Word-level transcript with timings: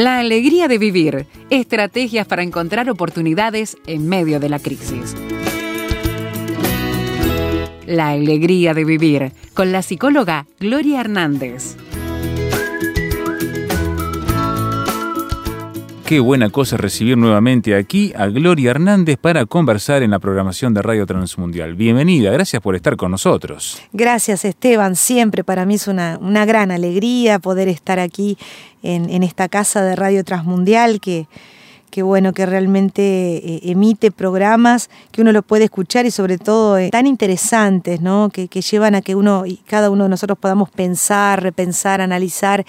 La 0.00 0.18
alegría 0.18 0.66
de 0.66 0.78
vivir, 0.78 1.26
estrategias 1.50 2.26
para 2.26 2.42
encontrar 2.42 2.88
oportunidades 2.88 3.76
en 3.86 4.08
medio 4.08 4.40
de 4.40 4.48
la 4.48 4.58
crisis. 4.58 5.14
La 7.84 8.08
alegría 8.08 8.72
de 8.72 8.86
vivir, 8.86 9.32
con 9.52 9.72
la 9.72 9.82
psicóloga 9.82 10.46
Gloria 10.58 11.00
Hernández. 11.00 11.76
Qué 16.10 16.18
buena 16.18 16.50
cosa 16.50 16.76
recibir 16.76 17.16
nuevamente 17.16 17.76
aquí 17.76 18.12
a 18.16 18.26
Gloria 18.26 18.72
Hernández 18.72 19.16
para 19.16 19.46
conversar 19.46 20.02
en 20.02 20.10
la 20.10 20.18
programación 20.18 20.74
de 20.74 20.82
Radio 20.82 21.06
Transmundial. 21.06 21.76
Bienvenida, 21.76 22.32
gracias 22.32 22.60
por 22.60 22.74
estar 22.74 22.96
con 22.96 23.12
nosotros. 23.12 23.80
Gracias 23.92 24.44
Esteban, 24.44 24.96
siempre 24.96 25.44
para 25.44 25.64
mí 25.66 25.76
es 25.76 25.86
una, 25.86 26.18
gran 26.46 26.72
alegría 26.72 27.38
poder 27.38 27.68
estar 27.68 28.00
aquí 28.00 28.36
en, 28.82 29.08
en 29.08 29.22
esta 29.22 29.48
casa 29.48 29.84
de 29.84 29.94
Radio 29.94 30.24
Transmundial 30.24 31.00
que 31.00 31.28
que 31.90 32.02
bueno, 32.02 32.32
que 32.32 32.46
realmente 32.46 33.02
eh, 33.02 33.60
emite 33.64 34.10
programas 34.10 34.88
que 35.10 35.20
uno 35.22 35.32
lo 35.32 35.42
puede 35.42 35.64
escuchar 35.64 36.06
y 36.06 36.10
sobre 36.10 36.38
todo 36.38 36.78
eh, 36.78 36.90
tan 36.90 37.06
interesantes, 37.06 38.00
¿no? 38.00 38.30
Que, 38.30 38.48
llevan 38.48 38.94
a 38.94 39.02
que 39.02 39.14
uno 39.14 39.46
y 39.46 39.56
cada 39.56 39.90
uno 39.90 40.04
de 40.04 40.10
nosotros 40.10 40.38
podamos 40.38 40.70
pensar, 40.70 41.42
repensar, 41.42 42.00
analizar 42.00 42.64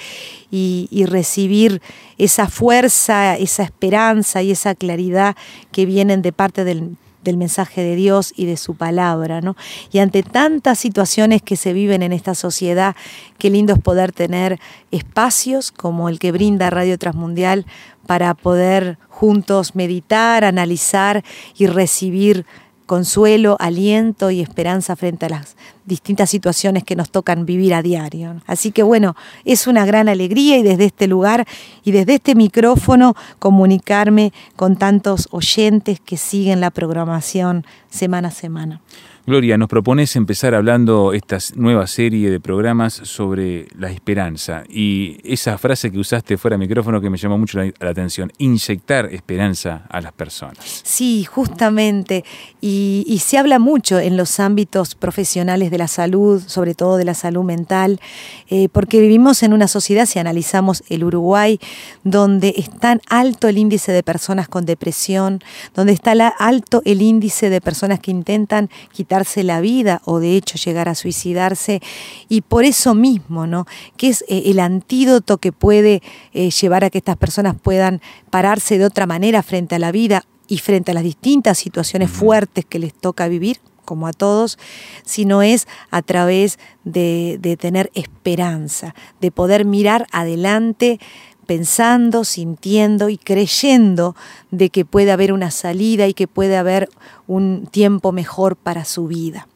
y, 0.49 0.88
y, 0.89 1.05
recibir 1.05 1.81
esa 2.17 2.48
fuerza, 2.48 3.38
esa 3.38 3.63
esperanza 3.63 4.41
y 4.41 4.52
esa 4.52 4.73
claridad 4.73 5.35
que 5.71 5.85
vienen 5.85 6.21
de 6.21 6.31
parte 6.31 6.63
del, 6.63 6.95
del 7.23 7.38
mensaje 7.38 7.81
de 7.81 7.95
Dios 7.95 8.34
y 8.35 8.45
de 8.45 8.57
su 8.57 8.75
palabra, 8.75 9.41
¿no? 9.41 9.55
Y 9.91 9.99
ante 9.99 10.23
tantas 10.23 10.79
situaciones 10.79 11.41
que 11.41 11.55
se 11.55 11.73
viven 11.73 12.03
en 12.03 12.13
esta 12.13 12.35
sociedad, 12.35 12.95
qué 13.38 13.49
lindo 13.49 13.73
es 13.73 13.79
poder 13.79 14.12
tener 14.12 14.59
espacios 14.91 15.71
como 15.71 16.09
el 16.09 16.20
que 16.20 16.31
brinda 16.31 16.70
Radio 16.70 16.98
Transmundial 16.98 17.65
para 18.07 18.34
poder 18.34 18.98
juntos 19.09 19.76
meditar, 19.76 20.43
analizar 20.43 21.23
y 21.57 21.68
recibir 21.68 22.46
consuelo, 22.91 23.55
aliento 23.57 24.31
y 24.31 24.41
esperanza 24.41 24.97
frente 24.97 25.25
a 25.25 25.29
las 25.29 25.55
distintas 25.85 26.29
situaciones 26.29 26.84
que 26.84 26.97
nos 26.97 27.09
tocan 27.09 27.45
vivir 27.45 27.73
a 27.73 27.81
diario. 27.81 28.41
Así 28.47 28.73
que 28.73 28.84
bueno, 28.84 29.15
es 29.45 29.65
una 29.65 29.85
gran 29.85 30.09
alegría 30.09 30.57
y 30.57 30.61
desde 30.61 30.84
este 30.87 31.07
lugar 31.07 31.47
y 31.85 31.91
desde 31.91 32.15
este 32.15 32.35
micrófono 32.35 33.15
comunicarme 33.39 34.34
con 34.57 34.75
tantos 34.75 35.29
oyentes 35.31 36.01
que 36.01 36.17
siguen 36.17 36.59
la 36.59 36.69
programación 36.69 37.65
semana 37.89 38.27
a 38.27 38.31
semana. 38.31 38.81
Gloria, 39.32 39.57
nos 39.57 39.70
propones 39.70 40.18
empezar 40.18 40.54
hablando 40.54 41.13
esta 41.13 41.37
nueva 41.55 41.87
serie 41.87 42.29
de 42.29 42.41
programas 42.41 42.91
sobre 42.91 43.65
la 43.79 43.90
esperanza 43.90 44.65
y 44.68 45.20
esa 45.24 45.57
frase 45.57 45.90
que 45.90 45.99
usaste 45.99 46.37
fuera 46.37 46.55
de 46.55 46.57
micrófono 46.57 46.99
que 46.99 47.10
me 47.10 47.18
llamó 47.18 47.37
mucho 47.37 47.57
la, 47.57 47.71
atención, 47.90 48.34
inyectar 48.40 49.05
esperanza 49.05 49.84
a 49.90 50.02
las 50.02 50.12
personas. 50.12 50.82
Sí, 50.84 51.24
justamente, 51.24 52.26
y, 52.59 53.21
se 53.24 53.37
habla 53.37 53.57
mucho 53.57 53.99
en 53.99 54.18
los 54.18 54.41
ámbitos 54.41 54.96
profesionales 54.96 55.71
de 55.71 55.77
la 55.77 55.87
salud, 55.87 56.43
sobre 56.46 56.76
todo 56.76 56.98
de 56.98 57.05
la 57.05 57.13
salud 57.13 57.46
mental, 57.46 58.02
eh, 58.49 58.68
porque 58.74 58.99
vivimos 58.99 59.43
en 59.43 59.54
una 59.54 59.70
sociedad, 59.70 60.07
si 60.07 60.20
analizamos 60.20 60.84
el 60.90 61.05
Uruguay, 61.05 61.57
donde 62.04 62.54
es 62.57 62.70
tan 62.70 62.99
alto 63.07 63.48
el 63.48 63.57
índice 63.57 63.93
de 63.93 64.03
personas 64.03 64.50
con 64.50 64.66
depresión, 64.66 65.40
donde 65.74 65.94
está 65.94 66.12
alto 66.38 66.81
el 66.84 67.02
índice 67.02 67.50
de 67.50 67.62
personas 67.62 68.02
que 68.02 68.12
intentan 68.12 68.69
quitar 68.91 69.21
quitarse 69.22 69.44
la 69.44 69.62
vida 69.62 70.02
o 70.06 70.19
de 70.19 70.36
hecho 70.36 70.58
llegar 70.58 70.90
a 70.90 70.96
suicidarse 70.96 71.80
y 72.28 72.41
por 72.41 72.64
eso 72.64 72.96
mismo, 72.96 73.46
¿no? 73.46 73.68
Que 73.97 74.09
es 74.09 74.24
eh, 74.28 74.44
el 74.46 74.59
antídoto 74.59 75.38
que 75.38 75.52
puede 75.52 76.02
eh, 76.34 76.50
llevar 76.50 76.84
a 76.84 76.90
que 76.90 76.97
estas 76.97 77.18
personas 77.18 77.56
puedan 77.62 78.02
pararse 78.31 78.80
de 78.80 78.86
otra 78.86 79.06
manera 79.06 79.44
frente 79.44 79.76
a 79.76 79.80
la 79.80 79.92
vida 79.92 80.26
y 80.48 80.58
frente 80.58 80.92
a 80.92 80.94
las 80.96 81.04
distintas 81.04 81.60
situaciones 81.60 82.10
fuertes 82.10 82.66
que 82.66 82.80
les 82.80 82.94
toca 82.94 83.28
vivir, 83.28 83.60
como 83.86 84.08
a 84.08 84.14
todos, 84.14 84.58
sino 85.06 85.44
es 85.44 85.68
a 85.92 86.02
través 86.02 86.58
de, 86.84 87.38
de 87.40 87.58
tener 87.58 87.92
esperanza, 87.94 88.96
de 89.20 89.31
poder 89.31 89.66
mirar 89.66 90.08
adelante 90.12 91.00
pensando, 91.46 92.24
sintiendo 92.24 93.09
y 93.09 93.18
creyendo 93.18 94.16
de 94.52 94.69
que 94.69 94.85
puede 94.85 95.12
haber 95.12 95.34
una 95.34 95.52
salida 95.52 96.07
y 96.07 96.13
que 96.13 96.28
puede 96.28 96.57
haber 96.57 96.90
un 97.28 97.68
tiempo 97.72 98.12
mejor 98.12 98.56
para 98.56 98.85
su 98.85 99.07
vida. 99.07 99.47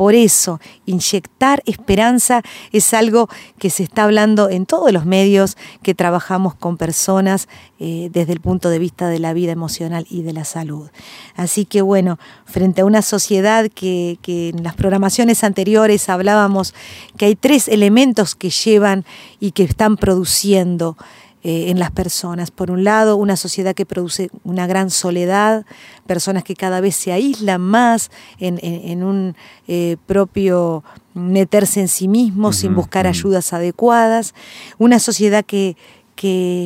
Por 0.00 0.14
eso, 0.14 0.60
inyectar 0.86 1.62
esperanza 1.66 2.40
es 2.72 2.94
algo 2.94 3.28
que 3.58 3.68
se 3.68 3.82
está 3.82 4.04
hablando 4.04 4.48
en 4.48 4.64
todos 4.64 4.90
los 4.92 5.04
medios 5.04 5.58
que 5.82 5.94
trabajamos 5.94 6.54
con 6.54 6.78
personas 6.78 7.48
eh, 7.78 8.08
desde 8.10 8.32
el 8.32 8.40
punto 8.40 8.70
de 8.70 8.78
vista 8.78 9.08
de 9.08 9.18
la 9.18 9.34
vida 9.34 9.52
emocional 9.52 10.06
y 10.08 10.22
de 10.22 10.32
la 10.32 10.46
salud. 10.46 10.88
Así 11.36 11.66
que 11.66 11.82
bueno, 11.82 12.18
frente 12.46 12.80
a 12.80 12.86
una 12.86 13.02
sociedad 13.02 13.68
que, 13.68 14.18
que 14.22 14.48
en 14.48 14.62
las 14.62 14.74
programaciones 14.74 15.44
anteriores 15.44 16.08
hablábamos 16.08 16.72
que 17.18 17.26
hay 17.26 17.36
tres 17.36 17.68
elementos 17.68 18.34
que 18.34 18.48
llevan 18.48 19.04
y 19.38 19.50
que 19.50 19.64
están 19.64 19.98
produciendo 19.98 20.96
eh, 21.42 21.70
en 21.70 21.78
las 21.78 21.90
personas. 21.90 22.50
Por 22.50 22.70
un 22.70 22.84
lado, 22.84 23.16
una 23.16 23.34
sociedad 23.34 23.74
que 23.74 23.86
produce 23.86 24.30
una 24.44 24.66
gran 24.66 24.90
soledad, 24.90 25.64
personas 26.06 26.44
que 26.44 26.54
cada 26.54 26.82
vez 26.82 26.94
se 26.96 27.12
aíslan 27.12 27.62
más 27.62 28.10
en, 28.38 29.02
un 29.02 29.34
eh, 29.66 29.96
propio 30.06 30.84
meterse 31.14 31.80
en 31.80 31.88
sí 31.88 32.08
mismo 32.08 32.52
sin 32.52 32.74
buscar 32.74 33.06
ayudas 33.06 33.54
adecuadas, 33.54 34.34
una 34.76 34.98
sociedad 34.98 35.42
que, 35.42 35.76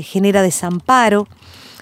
genera 0.04 0.42
desamparo, 0.42 1.28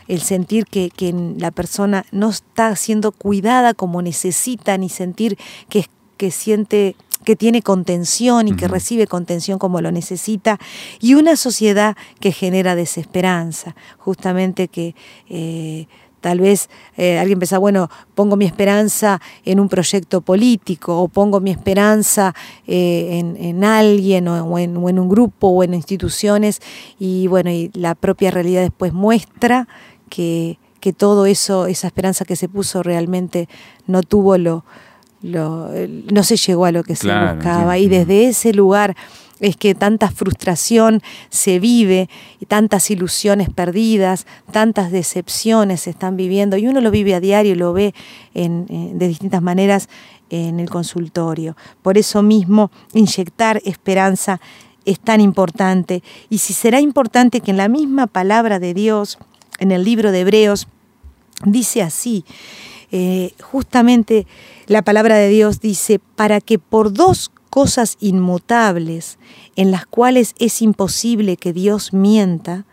el 0.07 0.21
sentir 0.21 0.67
que, 0.67 0.91
que, 0.91 1.15
la 1.39 1.51
persona 1.51 2.05
no 2.13 2.29
está 2.29 2.77
siendo 2.77 3.13
cuidada 3.13 3.73
como 3.73 4.03
necesita, 4.03 4.77
ni 4.77 4.91
sentir 4.91 5.39
que, 5.71 5.87
que 6.19 6.31
siente 6.31 6.95
que 7.25 7.37
tiene 7.37 7.63
contención 7.63 8.49
y 8.49 8.57
que 8.57 8.69
recibe 8.69 9.07
contención 9.07 9.59
como 9.59 9.81
lo 9.81 9.91
necesita, 9.93 10.59
y 11.01 11.15
una 11.15 11.37
sociedad 11.37 11.97
que 12.21 12.33
genera 12.33 12.75
desesperanza, 12.75 13.75
justamente 13.99 14.69
que... 14.69 14.95
Eh, 15.29 15.87
tal 16.23 16.41
vez 16.41 16.71
eh, 16.97 17.19
alguien 17.19 17.39
piensa, 17.39 17.59
bueno, 17.59 17.91
pongo 18.15 18.37
mi 18.37 18.47
esperanza 18.47 19.21
en 19.45 19.61
un 19.61 19.69
proyecto 19.69 20.23
político 20.23 21.03
o 21.03 21.09
pongo 21.09 21.41
mi 21.41 21.51
esperanza 21.51 22.33
eh, 22.67 23.19
en, 23.39 23.65
alguien 23.65 24.29
o 24.29 24.59
en, 24.59 24.79
un 24.79 25.09
grupo 25.09 25.49
o 25.49 25.65
en 25.65 25.75
instituciones 25.75 26.61
y 26.99 27.27
bueno, 27.27 27.51
y 27.51 27.71
la 27.75 27.95
propia 27.95 28.31
realidad 28.31 28.63
después 28.63 28.93
muestra 28.93 29.67
que, 30.09 30.59
que 30.81 30.93
todo 30.93 31.27
eso, 31.27 31.67
esa 31.67 31.89
esperanza 31.89 32.25
que 32.25 32.37
se 32.37 32.49
puso 32.49 32.83
realmente 32.83 33.49
no 33.87 34.03
tuvo 34.03 34.39
lo, 34.39 34.65
no 35.23 36.23
se 36.23 36.37
llegó 36.37 36.65
a 36.65 36.73
lo 36.73 36.83
que 36.85 36.97
se 36.97 37.07
buscaba. 37.07 37.79
Y 37.79 37.89
desde 37.89 38.29
ese 38.29 38.53
lugar 38.53 38.97
es 39.41 39.57
que 39.57 39.75
tanta 39.75 40.09
frustración 40.11 41.03
se 41.29 41.59
vive, 41.59 42.09
y 42.39 42.47
tantas 42.47 42.91
ilusiones 42.91 43.51
perdidas, 43.51 44.27
tantas 44.53 44.93
decepciones 44.93 45.81
se 45.81 45.91
están 45.91 46.17
viviendo, 46.17 46.57
y 46.57 46.69
uno 46.69 46.81
lo 46.81 46.93
vive 46.93 47.15
a 47.15 47.21
diario, 47.21 47.57
lo 47.57 47.73
ve 47.73 47.93
en, 48.35 48.67
de 48.99 49.09
distintas 49.09 49.43
maneras 49.43 49.89
en 50.31 50.61
el 50.61 50.71
consultorio. 50.71 51.57
Por 51.83 51.99
eso 51.99 52.23
mismo, 52.23 52.71
inyectar 52.95 53.61
esperanza 53.65 54.41
es 54.85 55.01
tan 55.01 55.21
importante. 55.21 56.03
Y 56.31 56.39
si 56.39 56.53
será 56.53 56.81
importante 56.81 57.41
que 57.41 57.51
en 57.51 57.57
la 57.57 57.69
misma 57.69 58.07
palabra 58.07 58.59
de 58.59 58.75
Dios, 58.75 59.19
en 59.59 59.73
el 59.73 59.85
libro 59.85 60.13
de 60.13 60.21
Hebreos, 60.21 60.69
dice 61.45 61.83
así, 61.83 62.25
eh, 62.93 63.33
justamente 63.41 64.27
la 64.67 64.83
palabra 64.83 65.17
de 65.17 65.29
Dios 65.29 65.61
dice, 65.61 65.99
para 65.99 66.41
que 66.41 66.59
por 66.59 66.93
dos 66.93 67.31
cosas 67.49 67.97
inmutables 68.01 69.19
en 69.57 69.71
las 69.71 69.87
cuales 69.87 70.35
es 70.39 70.63
imposible 70.63 71.37
que 71.37 71.53
Dios 71.53 71.93
mienta, 71.93 72.67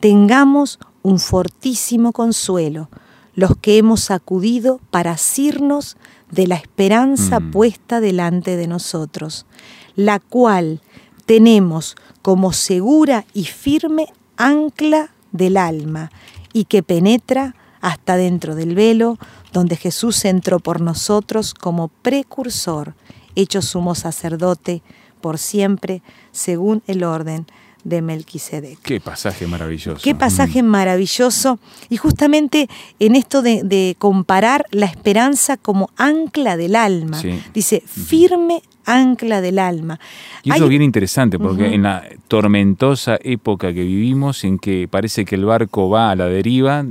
tengamos 0.00 0.78
un 1.02 1.18
fortísimo 1.18 2.12
consuelo, 2.12 2.90
los 3.34 3.56
que 3.56 3.78
hemos 3.78 4.10
acudido 4.10 4.80
para 4.90 5.12
asirnos 5.12 5.96
de 6.30 6.46
la 6.46 6.56
esperanza 6.56 7.40
mm. 7.40 7.50
puesta 7.52 8.00
delante 8.00 8.56
de 8.56 8.66
nosotros, 8.66 9.46
la 9.94 10.18
cual 10.18 10.80
tenemos 11.26 11.96
como 12.22 12.52
segura 12.52 13.24
y 13.34 13.44
firme 13.44 14.06
ancla 14.36 15.12
del 15.32 15.56
alma 15.56 16.10
y 16.52 16.64
que 16.64 16.82
penetra 16.82 17.54
hasta 17.80 18.16
dentro 18.16 18.54
del 18.54 18.74
velo, 18.74 19.18
donde 19.52 19.76
Jesús 19.76 20.24
entró 20.24 20.60
por 20.60 20.80
nosotros 20.80 21.54
como 21.54 21.88
precursor, 21.88 22.94
hecho 23.34 23.62
sumo 23.62 23.94
sacerdote 23.94 24.82
por 25.20 25.38
siempre, 25.38 26.02
según 26.32 26.82
el 26.86 27.04
orden 27.04 27.46
de 27.84 28.02
Melquisedec. 28.02 28.78
Qué 28.82 29.00
pasaje 29.00 29.46
maravilloso. 29.46 30.00
Qué 30.02 30.14
pasaje 30.14 30.62
maravilloso. 30.62 31.58
Y 31.88 31.96
justamente 31.96 32.68
en 32.98 33.16
esto 33.16 33.42
de, 33.42 33.96
comparar 33.98 34.66
la 34.70 34.86
esperanza 34.86 35.56
como 35.56 35.90
ancla 35.96 36.56
del 36.56 36.76
alma. 36.76 37.20
Dice, 37.54 37.82
firme 37.86 38.62
ancla 38.84 39.40
del 39.40 39.58
alma. 39.58 40.00
Y 40.42 40.52
eso 40.52 40.64
es 40.64 40.70
bien 40.70 40.82
interesante 40.82 41.38
porque 41.38 41.74
en 41.74 41.84
la 41.84 42.04
tormentosa 42.28 43.18
época 43.22 43.72
que 43.72 43.82
vivimos, 43.82 44.44
en 44.44 44.58
que 44.58 44.88
parece 44.88 45.24
que 45.24 45.36
el 45.36 45.44
barco 45.44 45.88
va 45.88 46.10
a 46.10 46.16
la 46.16 46.26
deriva, 46.26 46.84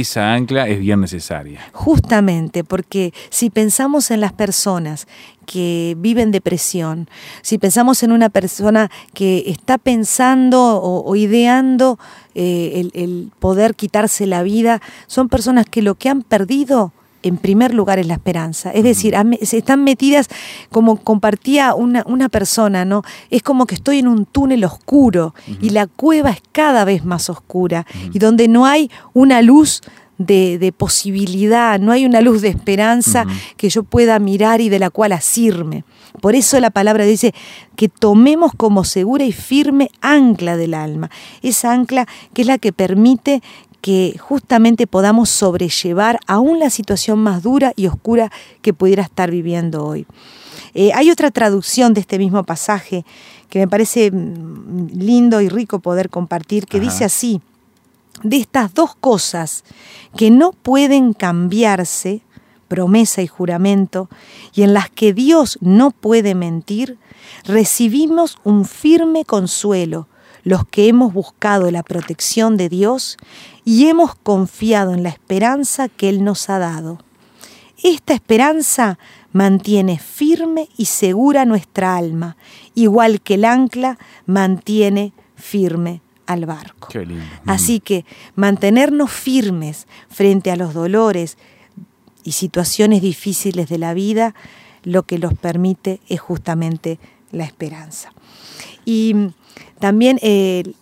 esa 0.00 0.34
ancla 0.34 0.68
es 0.68 0.80
bien 0.80 1.00
necesaria. 1.00 1.60
Justamente, 1.72 2.64
porque 2.64 3.14
si 3.30 3.48
pensamos 3.48 4.10
en 4.10 4.20
las 4.20 4.32
personas 4.32 5.06
que 5.46 5.94
viven 5.98 6.32
depresión, 6.32 7.08
si 7.42 7.58
pensamos 7.58 8.02
en 8.02 8.10
una 8.10 8.28
persona 8.28 8.90
que 9.12 9.44
está 9.46 9.78
pensando 9.78 10.80
o, 10.82 11.14
ideando 11.14 11.98
eh, 12.34 12.90
el, 12.92 13.30
poder 13.38 13.76
quitarse 13.76 14.26
la 14.26 14.42
vida, 14.42 14.82
son 15.06 15.28
personas 15.28 15.66
que 15.66 15.80
lo 15.80 15.94
que 15.94 16.08
han 16.08 16.22
perdido 16.22 16.92
en 17.24 17.38
primer 17.38 17.74
lugar 17.74 17.98
es 17.98 18.06
la 18.06 18.14
esperanza. 18.14 18.70
Es 18.70 18.84
decir, 18.84 19.14
están 19.40 19.82
metidas, 19.82 20.28
como 20.70 20.96
compartía 20.96 21.74
una, 21.74 22.04
una, 22.06 22.28
persona, 22.28 22.84
¿no? 22.84 23.02
Es 23.30 23.42
como 23.42 23.66
que 23.66 23.74
estoy 23.74 23.98
en 23.98 24.08
un 24.08 24.26
túnel 24.26 24.64
oscuro 24.64 25.34
y 25.60 25.70
la 25.70 25.86
cueva 25.86 26.30
es 26.30 26.42
cada 26.52 26.84
vez 26.84 27.04
más 27.04 27.30
oscura 27.30 27.86
y 28.12 28.18
donde 28.18 28.46
no 28.48 28.66
hay 28.66 28.90
una 29.14 29.42
luz 29.42 29.80
de, 30.18 30.72
posibilidad, 30.76 31.80
no 31.80 31.92
hay 31.92 32.04
una 32.04 32.20
luz 32.20 32.42
de 32.42 32.48
esperanza 32.48 33.26
que 33.56 33.68
yo 33.68 33.82
pueda 33.82 34.18
mirar 34.18 34.60
y 34.60 34.68
de 34.68 34.78
la 34.78 34.90
cual 34.90 35.12
asirme. 35.12 35.84
Por 36.20 36.34
eso 36.34 36.60
la 36.60 36.70
palabra 36.70 37.04
dice 37.04 37.34
que 37.76 37.88
tomemos 37.88 38.52
como 38.56 38.84
segura 38.84 39.24
y 39.24 39.32
firme 39.32 39.90
ancla 40.00 40.56
del 40.56 40.74
alma, 40.74 41.10
esa 41.42 41.72
ancla 41.72 42.06
que 42.32 42.42
es 42.42 42.48
la 42.48 42.58
que 42.58 42.72
permite 42.72 43.42
que 43.84 44.16
justamente 44.18 44.86
podamos 44.86 45.28
sobrellevar 45.28 46.18
aún 46.26 46.58
la 46.58 46.70
situación 46.70 47.18
más 47.18 47.42
dura 47.42 47.74
y 47.76 47.86
oscura 47.86 48.32
que 48.62 48.72
pudiera 48.72 49.02
estar 49.02 49.30
viviendo 49.30 49.84
hoy. 49.84 50.06
Eh, 50.72 50.92
hay 50.94 51.10
otra 51.10 51.30
traducción 51.30 51.92
de 51.92 52.00
este 52.00 52.16
mismo 52.16 52.44
pasaje 52.44 53.04
que 53.50 53.58
me 53.58 53.68
parece 53.68 54.10
mm, 54.10 54.86
lindo 54.94 55.42
y 55.42 55.50
rico 55.50 55.80
poder 55.80 56.08
compartir, 56.08 56.66
que 56.66 56.80
dice 56.80 57.04
así, 57.04 57.42
de 58.22 58.38
estas 58.38 58.72
dos 58.72 58.94
cosas 58.94 59.64
que 60.16 60.30
no 60.30 60.52
pueden 60.52 61.12
cambiarse, 61.12 62.22
promesa 62.68 63.20
y 63.20 63.26
juramento, 63.26 64.08
y 64.54 64.62
en 64.62 64.72
las 64.72 64.88
que 64.88 65.12
Dios 65.12 65.58
no 65.60 65.90
puede 65.90 66.34
mentir, 66.34 66.96
recibimos 67.44 68.38
un 68.44 68.64
firme 68.64 69.26
consuelo 69.26 70.08
los 70.44 70.66
que 70.66 70.88
hemos 70.88 71.12
buscado 71.12 71.70
la 71.70 71.82
protección 71.82 72.56
de 72.56 72.68
Dios 72.68 73.16
y 73.64 73.86
hemos 73.88 74.14
confiado 74.14 74.92
en 74.92 75.02
la 75.02 75.08
esperanza 75.08 75.88
que 75.88 76.08
Él 76.10 76.22
nos 76.22 76.48
ha 76.50 76.58
dado. 76.58 76.98
Esta 77.82 78.14
esperanza 78.14 78.98
mantiene 79.32 79.98
firme 79.98 80.68
y 80.76 80.84
segura 80.84 81.44
nuestra 81.44 81.96
alma, 81.96 82.36
igual 82.74 83.20
que 83.20 83.34
el 83.34 83.44
ancla 83.44 83.98
mantiene 84.26 85.12
firme 85.34 86.02
al 86.26 86.46
barco. 86.46 86.88
Así 87.46 87.80
que 87.80 88.04
mantenernos 88.36 89.10
firmes 89.10 89.86
frente 90.08 90.50
a 90.50 90.56
los 90.56 90.72
dolores 90.72 91.36
y 92.22 92.32
situaciones 92.32 93.02
difíciles 93.02 93.68
de 93.68 93.78
la 93.78 93.92
vida, 93.92 94.34
lo 94.82 95.02
que 95.02 95.18
los 95.18 95.34
permite 95.34 96.00
es 96.08 96.20
justamente 96.20 96.98
la 97.32 97.44
esperanza. 97.44 98.12
Y 98.84 99.14
también 99.78 100.18
el 100.22 100.74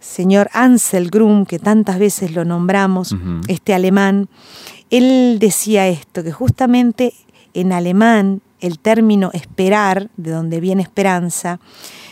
señor 0.00 0.50
Ansel 0.52 1.10
Grum, 1.10 1.46
que 1.46 1.58
tantas 1.58 1.98
veces 1.98 2.32
lo 2.32 2.44
nombramos, 2.44 3.14
este 3.48 3.74
alemán, 3.74 4.28
él 4.90 5.38
decía 5.38 5.88
esto, 5.88 6.22
que 6.22 6.32
justamente 6.32 7.14
en 7.54 7.72
alemán 7.72 8.42
el 8.60 8.78
término 8.78 9.30
esperar, 9.32 10.10
de 10.16 10.30
donde 10.30 10.60
viene 10.60 10.82
esperanza, 10.82 11.60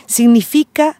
significa 0.05 0.97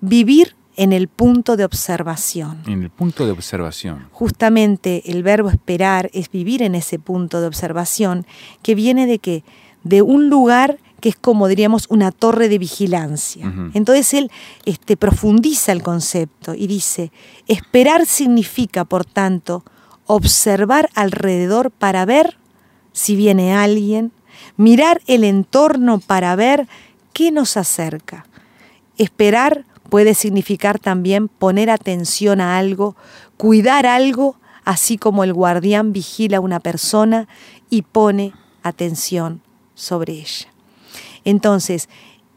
vivir 0.00 0.54
en 0.76 0.92
el 0.92 1.08
punto 1.08 1.56
de 1.56 1.64
observación. 1.64 2.62
En 2.66 2.82
el 2.82 2.90
punto 2.90 3.26
de 3.26 3.32
observación. 3.32 4.08
Justamente 4.12 5.10
el 5.10 5.22
verbo 5.22 5.50
esperar 5.50 6.10
es 6.12 6.30
vivir 6.30 6.62
en 6.62 6.74
ese 6.74 6.98
punto 6.98 7.40
de 7.40 7.46
observación 7.46 8.26
que 8.62 8.74
viene 8.74 9.06
de 9.06 9.18
qué? 9.18 9.44
De 9.82 10.02
un 10.02 10.28
lugar 10.28 10.78
que 11.04 11.10
es 11.10 11.16
como 11.16 11.48
diríamos 11.48 11.84
una 11.90 12.12
torre 12.12 12.48
de 12.48 12.56
vigilancia. 12.56 13.52
Entonces 13.74 14.14
él 14.14 14.30
este, 14.64 14.96
profundiza 14.96 15.70
el 15.72 15.82
concepto 15.82 16.54
y 16.54 16.66
dice, 16.66 17.12
esperar 17.46 18.06
significa, 18.06 18.86
por 18.86 19.04
tanto, 19.04 19.64
observar 20.06 20.88
alrededor 20.94 21.70
para 21.70 22.06
ver 22.06 22.38
si 22.94 23.16
viene 23.16 23.54
alguien, 23.54 24.12
mirar 24.56 25.02
el 25.06 25.24
entorno 25.24 25.98
para 25.98 26.34
ver 26.36 26.68
qué 27.12 27.30
nos 27.30 27.58
acerca. 27.58 28.24
Esperar 28.96 29.66
puede 29.90 30.14
significar 30.14 30.78
también 30.78 31.28
poner 31.28 31.68
atención 31.68 32.40
a 32.40 32.56
algo, 32.56 32.96
cuidar 33.36 33.84
algo, 33.84 34.36
así 34.64 34.96
como 34.96 35.22
el 35.22 35.34
guardián 35.34 35.92
vigila 35.92 36.38
a 36.38 36.40
una 36.40 36.60
persona 36.60 37.28
y 37.68 37.82
pone 37.82 38.32
atención 38.62 39.42
sobre 39.74 40.14
ella. 40.14 40.53
Entonces, 41.24 41.88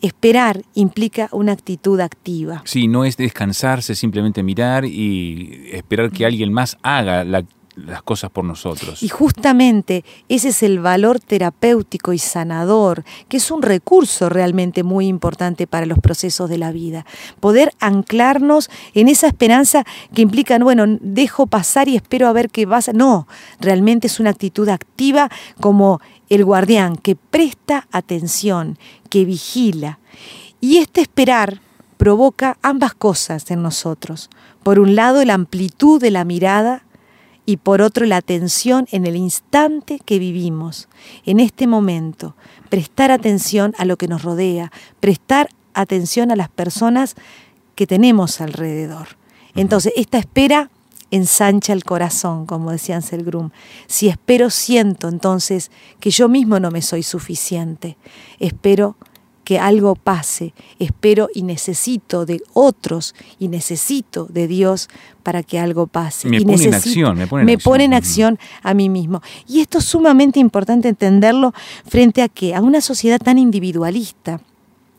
esperar 0.01 0.61
implica 0.73 1.29
una 1.31 1.53
actitud 1.53 1.99
activa. 1.99 2.61
Sí, 2.65 2.87
no 2.87 3.05
es 3.05 3.17
descansarse, 3.17 3.95
simplemente 3.95 4.43
mirar 4.43 4.85
y 4.85 5.69
esperar 5.71 6.11
que 6.11 6.25
alguien 6.25 6.53
más 6.53 6.77
haga 6.83 7.23
la, 7.23 7.43
las 7.77 8.01
cosas 8.01 8.29
por 8.31 8.43
nosotros. 8.43 9.03
Y 9.03 9.09
justamente 9.09 10.03
ese 10.29 10.49
es 10.49 10.63
el 10.63 10.79
valor 10.79 11.19
terapéutico 11.19 12.13
y 12.13 12.17
sanador, 12.17 13.03
que 13.29 13.37
es 13.37 13.51
un 13.51 13.61
recurso 13.61 14.29
realmente 14.29 14.83
muy 14.83 15.07
importante 15.07 15.67
para 15.67 15.85
los 15.85 15.99
procesos 15.99 16.49
de 16.49 16.57
la 16.57 16.71
vida. 16.71 17.05
Poder 17.39 17.71
anclarnos 17.79 18.69
en 18.93 19.07
esa 19.07 19.27
esperanza 19.27 19.85
que 20.13 20.23
implica, 20.23 20.57
bueno, 20.59 20.85
dejo 21.01 21.47
pasar 21.47 21.87
y 21.87 21.95
espero 21.95 22.27
a 22.27 22.33
ver 22.33 22.49
qué 22.49 22.67
pasa. 22.67 22.93
No, 22.93 23.27
realmente 23.59 24.07
es 24.07 24.19
una 24.19 24.31
actitud 24.31 24.67
activa 24.69 25.29
como 25.59 26.01
el 26.29 26.45
guardián 26.45 26.95
que 26.95 27.15
presta 27.15 27.87
atención, 27.91 28.77
que 29.09 29.25
vigila. 29.25 29.99
Y 30.59 30.77
este 30.77 31.01
esperar 31.01 31.61
provoca 31.97 32.57
ambas 32.61 32.93
cosas 32.93 33.49
en 33.51 33.61
nosotros. 33.61 34.29
Por 34.63 34.79
un 34.79 34.95
lado, 34.95 35.23
la 35.25 35.33
amplitud 35.33 36.01
de 36.01 36.11
la 36.11 36.25
mirada 36.25 36.83
y 37.45 37.57
por 37.57 37.81
otro 37.81 38.05
la 38.05 38.17
atención 38.17 38.87
en 38.91 39.05
el 39.05 39.15
instante 39.15 39.99
que 40.03 40.19
vivimos, 40.19 40.89
en 41.25 41.39
este 41.39 41.65
momento, 41.65 42.35
prestar 42.69 43.09
atención 43.09 43.73
a 43.77 43.85
lo 43.85 43.95
que 43.97 44.09
nos 44.09 44.23
rodea, 44.23 44.71
prestar 44.99 45.49
atención 45.73 46.31
a 46.31 46.35
las 46.35 46.49
personas 46.49 47.15
que 47.75 47.87
tenemos 47.87 48.41
alrededor. 48.41 49.17
Entonces, 49.55 49.93
esta 49.95 50.17
espera 50.17 50.69
ensancha 51.11 51.73
el 51.73 51.83
corazón, 51.83 52.45
como 52.45 52.71
decía 52.71 52.95
Anselm 52.95 53.51
Si 53.87 54.07
espero, 54.07 54.49
siento 54.49 55.07
entonces 55.07 55.71
que 55.99 56.11
yo 56.11 56.29
mismo 56.29 56.59
no 56.59 56.71
me 56.71 56.81
soy 56.81 57.03
suficiente. 57.03 57.97
Espero 58.39 58.97
que 59.43 59.59
algo 59.59 59.95
pase, 59.95 60.53
espero 60.77 61.29
y 61.33 61.43
necesito 61.43 62.25
de 62.25 62.41
otros 62.51 63.15
y 63.39 63.47
necesito 63.47 64.25
de 64.25 64.45
Dios 64.45 64.89
para 65.23 65.41
que 65.41 65.57
algo 65.57 65.87
pase. 65.87 66.27
Me 66.27 66.39
y 66.39 66.45
pone 66.45 66.65
en 66.65 66.73
acción, 66.73 67.17
me 67.17 67.27
pone 67.27 67.43
en 67.45 67.57
acción. 67.57 67.81
en 67.81 67.93
acción 67.93 68.39
a 68.61 68.73
mí 68.73 68.89
mismo. 68.89 69.21
Y 69.47 69.61
esto 69.61 69.77
es 69.77 69.85
sumamente 69.85 70.41
importante 70.41 70.89
entenderlo 70.89 71.53
frente 71.85 72.23
a 72.23 72.27
qué? 72.27 72.55
A 72.55 72.61
una 72.61 72.81
sociedad 72.81 73.19
tan 73.19 73.37
individualista 73.37 74.41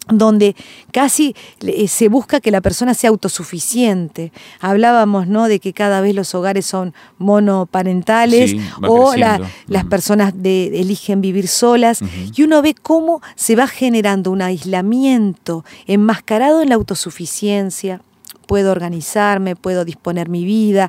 donde 0.09 0.57
casi 0.93 1.35
eh, 1.61 1.89
se 1.89 2.09
busca 2.09 2.41
que 2.41 2.51
la 2.51 2.61
persona 2.61 2.95
sea 2.95 3.11
autosuficiente. 3.11 4.33
Hablábamos 4.61 5.27
¿no? 5.27 5.49
de 5.49 5.61
que 5.61 5.73
cada 5.73 6.01
vez 6.01 6.15
los 6.15 6.35
hogares 6.35 6.67
son 6.67 6.95
monoparentales 7.19 8.55
o 8.83 9.15
las 9.17 9.85
personas 9.89 10.35
eligen 10.43 11.21
vivir 11.21 11.49
solas 11.49 12.01
y 12.35 12.43
uno 12.43 12.63
ve 12.63 12.75
cómo 12.75 13.21
se 13.35 13.57
va 13.57 13.67
generando 13.67 14.31
un 14.31 14.43
aislamiento 14.43 15.65
enmascarado 15.87 16.63
en 16.63 16.71
la 16.71 16.77
autosuficiencia. 16.77 18.01
Puedo 18.47 18.73
organizarme, 18.73 19.57
puedo 19.57 19.85
disponer 19.85 20.29
mi 20.29 20.45
vida 20.45 20.89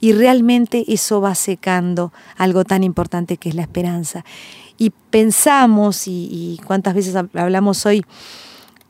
y 0.00 0.12
realmente 0.12 0.84
eso 0.88 1.20
va 1.20 1.34
secando 1.34 2.12
algo 2.36 2.64
tan 2.64 2.84
importante 2.84 3.36
que 3.36 3.50
es 3.50 3.54
la 3.54 3.62
esperanza. 3.62 4.24
Y 4.76 4.90
pensamos, 5.10 6.06
y 6.06 6.58
cuántas 6.64 6.94
veces 6.94 7.14
hablamos 7.14 7.84
hoy, 7.84 8.02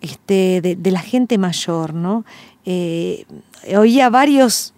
este, 0.00 0.60
de, 0.60 0.90
la 0.90 1.00
gente 1.00 1.38
mayor, 1.38 1.94
¿no? 1.94 2.24
Eh, 2.64 3.24
oía 3.76 4.10
varios 4.10 4.72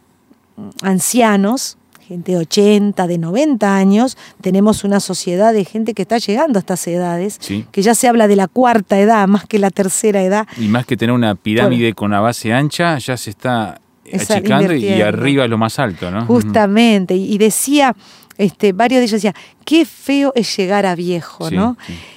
ancianos, 0.82 1.76
gente 2.06 2.32
de 2.32 2.38
80, 2.38 3.06
de 3.06 3.18
90 3.18 3.76
años, 3.76 4.18
tenemos 4.40 4.84
una 4.84 5.00
sociedad 5.00 5.52
de 5.52 5.64
gente 5.64 5.94
que 5.94 6.02
está 6.02 6.18
llegando 6.18 6.58
a 6.58 6.60
estas 6.60 6.86
edades, 6.86 7.38
que 7.70 7.82
ya 7.82 7.94
se 7.94 8.08
habla 8.08 8.28
de 8.28 8.36
la 8.36 8.48
cuarta 8.48 8.98
edad 8.98 9.26
más 9.28 9.46
que 9.46 9.58
la 9.58 9.70
tercera 9.70 10.22
edad. 10.22 10.46
Y 10.58 10.68
más 10.68 10.84
que 10.84 10.96
tener 10.96 11.14
una 11.14 11.34
pirámide 11.34 11.94
con 11.94 12.10
una 12.10 12.20
base 12.20 12.52
ancha, 12.52 12.98
ya 12.98 13.16
se 13.16 13.30
está 13.30 13.80
achicando 14.12 14.74
y 14.74 15.00
arriba 15.00 15.44
es 15.44 15.50
lo 15.50 15.58
más 15.58 15.78
alto, 15.78 16.10
¿no? 16.10 16.26
Justamente, 16.26 17.14
y 17.14 17.38
decía, 17.38 17.94
este, 18.36 18.72
varios 18.72 19.00
de 19.00 19.04
ellos 19.04 19.22
decían, 19.22 19.34
qué 19.64 19.84
feo 19.84 20.32
es 20.34 20.56
llegar 20.56 20.86
a 20.86 20.94
viejo, 20.94 21.50
¿no? 21.50 21.76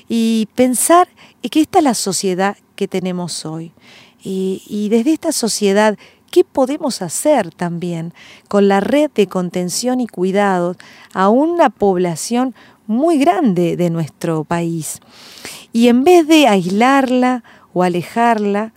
Y 0.10 0.48
pensar 0.56 1.08
que 1.50 1.62
esta 1.62 1.80
es 1.80 1.84
la 1.84 1.94
sociedad 1.94 2.58
que 2.76 2.88
tenemos 2.88 3.46
hoy. 3.46 3.72
y 4.28 4.90
desde 4.90 5.14
esta 5.14 5.32
sociedad 5.32 5.98
¿Qué 6.36 6.44
podemos 6.44 7.02
hacer 7.02 7.50
también 7.56 8.14
con 8.50 8.68
la 8.68 8.82
red 8.82 9.10
de 9.16 9.28
contención 9.28 10.02
y 10.02 10.08
cuidados 10.08 10.76
a 11.14 11.30
una 11.30 11.70
población 11.70 12.54
muy 12.88 13.18
grande 13.18 13.78
de 13.78 13.90
nuestro 13.90 14.44
país? 14.44 15.00
Y 15.72 15.88
en 15.88 16.04
vez 16.04 16.28
de 16.28 16.50
aislarla 16.50 17.46
o 17.74 17.84
alejarla, 17.84 18.74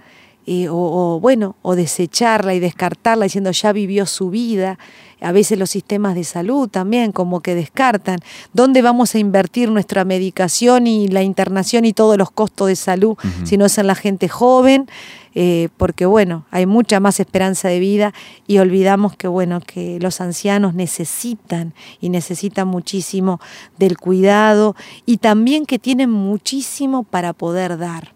eh, 0.50 0.68
o, 0.70 1.20
bueno, 1.20 1.56
o 1.60 1.76
desecharla 1.76 2.54
y 2.54 2.58
descartarla 2.58 3.24
diciendo 3.24 3.50
ya 3.50 3.70
vivió 3.72 4.06
su 4.06 4.30
vida, 4.30 4.78
a 5.20 5.30
veces 5.30 5.58
los 5.58 5.68
sistemas 5.68 6.14
de 6.14 6.24
salud 6.24 6.68
también 6.68 7.12
como 7.12 7.40
que 7.40 7.54
descartan 7.54 8.20
dónde 8.54 8.80
vamos 8.80 9.14
a 9.14 9.18
invertir 9.18 9.70
nuestra 9.70 10.06
medicación 10.06 10.86
y 10.86 11.08
la 11.08 11.22
internación 11.22 11.84
y 11.84 11.92
todos 11.92 12.16
los 12.16 12.30
costos 12.30 12.68
de 12.68 12.76
salud 12.76 13.18
si 13.44 13.58
no 13.58 13.66
es 13.66 13.76
en 13.76 13.88
la 13.88 13.96
gente 13.96 14.28
joven 14.28 14.86
eh, 15.34 15.68
porque 15.76 16.06
bueno, 16.06 16.46
hay 16.50 16.66
mucha 16.66 16.98
más 16.98 17.20
esperanza 17.20 17.68
de 17.68 17.78
vida 17.78 18.14
y 18.46 18.58
olvidamos 18.58 19.16
que 19.16 19.28
bueno, 19.28 19.60
que 19.60 19.98
los 20.00 20.20
ancianos 20.20 20.74
necesitan 20.74 21.74
y 22.00 22.08
necesitan 22.08 22.68
muchísimo 22.68 23.38
del 23.78 23.98
cuidado 23.98 24.74
y 25.04 25.18
también 25.18 25.66
que 25.66 25.78
tienen 25.78 26.10
muchísimo 26.10 27.02
para 27.02 27.34
poder 27.34 27.76
dar, 27.76 28.14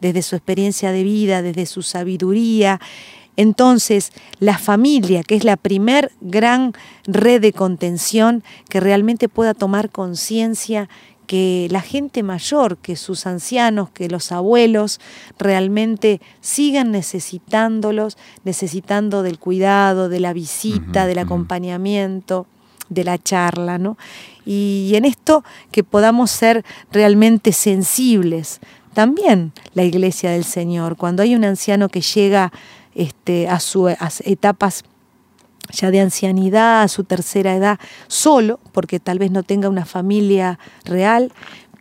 desde 0.00 0.22
su 0.22 0.36
experiencia 0.36 0.92
de 0.92 1.02
vida, 1.02 1.42
desde 1.42 1.66
su 1.66 1.82
sabiduría. 1.82 2.80
Entonces, 3.36 4.12
la 4.38 4.58
familia, 4.58 5.22
que 5.22 5.34
es 5.34 5.44
la 5.44 5.56
primer 5.56 6.12
gran 6.20 6.72
red 7.04 7.40
de 7.40 7.52
contención 7.52 8.44
que 8.68 8.80
realmente 8.80 9.28
pueda 9.28 9.54
tomar 9.54 9.90
conciencia 9.90 10.88
que 11.26 11.68
la 11.70 11.80
gente 11.80 12.22
mayor, 12.22 12.76
que 12.78 12.96
sus 12.96 13.26
ancianos, 13.26 13.90
que 13.90 14.08
los 14.08 14.30
abuelos 14.30 15.00
realmente 15.38 16.20
sigan 16.40 16.92
necesitándolos, 16.92 18.18
necesitando 18.44 19.22
del 19.22 19.38
cuidado, 19.38 20.08
de 20.08 20.20
la 20.20 20.32
visita, 20.32 21.06
del 21.06 21.18
acompañamiento, 21.18 22.46
de 22.88 23.04
la 23.04 23.18
charla, 23.18 23.78
¿no? 23.78 23.96
Y 24.44 24.92
en 24.94 25.06
esto 25.06 25.42
que 25.70 25.82
podamos 25.82 26.30
ser 26.30 26.64
realmente 26.92 27.52
sensibles. 27.52 28.60
También 28.94 29.52
la 29.74 29.82
iglesia 29.82 30.30
del 30.30 30.44
Señor, 30.44 30.96
cuando 30.96 31.22
hay 31.22 31.34
un 31.34 31.44
anciano 31.44 31.88
que 31.88 32.00
llega 32.00 32.52
este, 32.94 33.48
a 33.48 33.60
sus 33.60 33.90
etapas 34.24 34.84
ya 35.72 35.90
de 35.90 36.00
ancianidad, 36.00 36.82
a 36.82 36.88
su 36.88 37.04
tercera 37.04 37.54
edad, 37.54 37.78
solo, 38.06 38.60
porque 38.72 39.00
tal 39.00 39.18
vez 39.18 39.30
no 39.30 39.42
tenga 39.42 39.68
una 39.68 39.84
familia 39.84 40.58
real, 40.84 41.32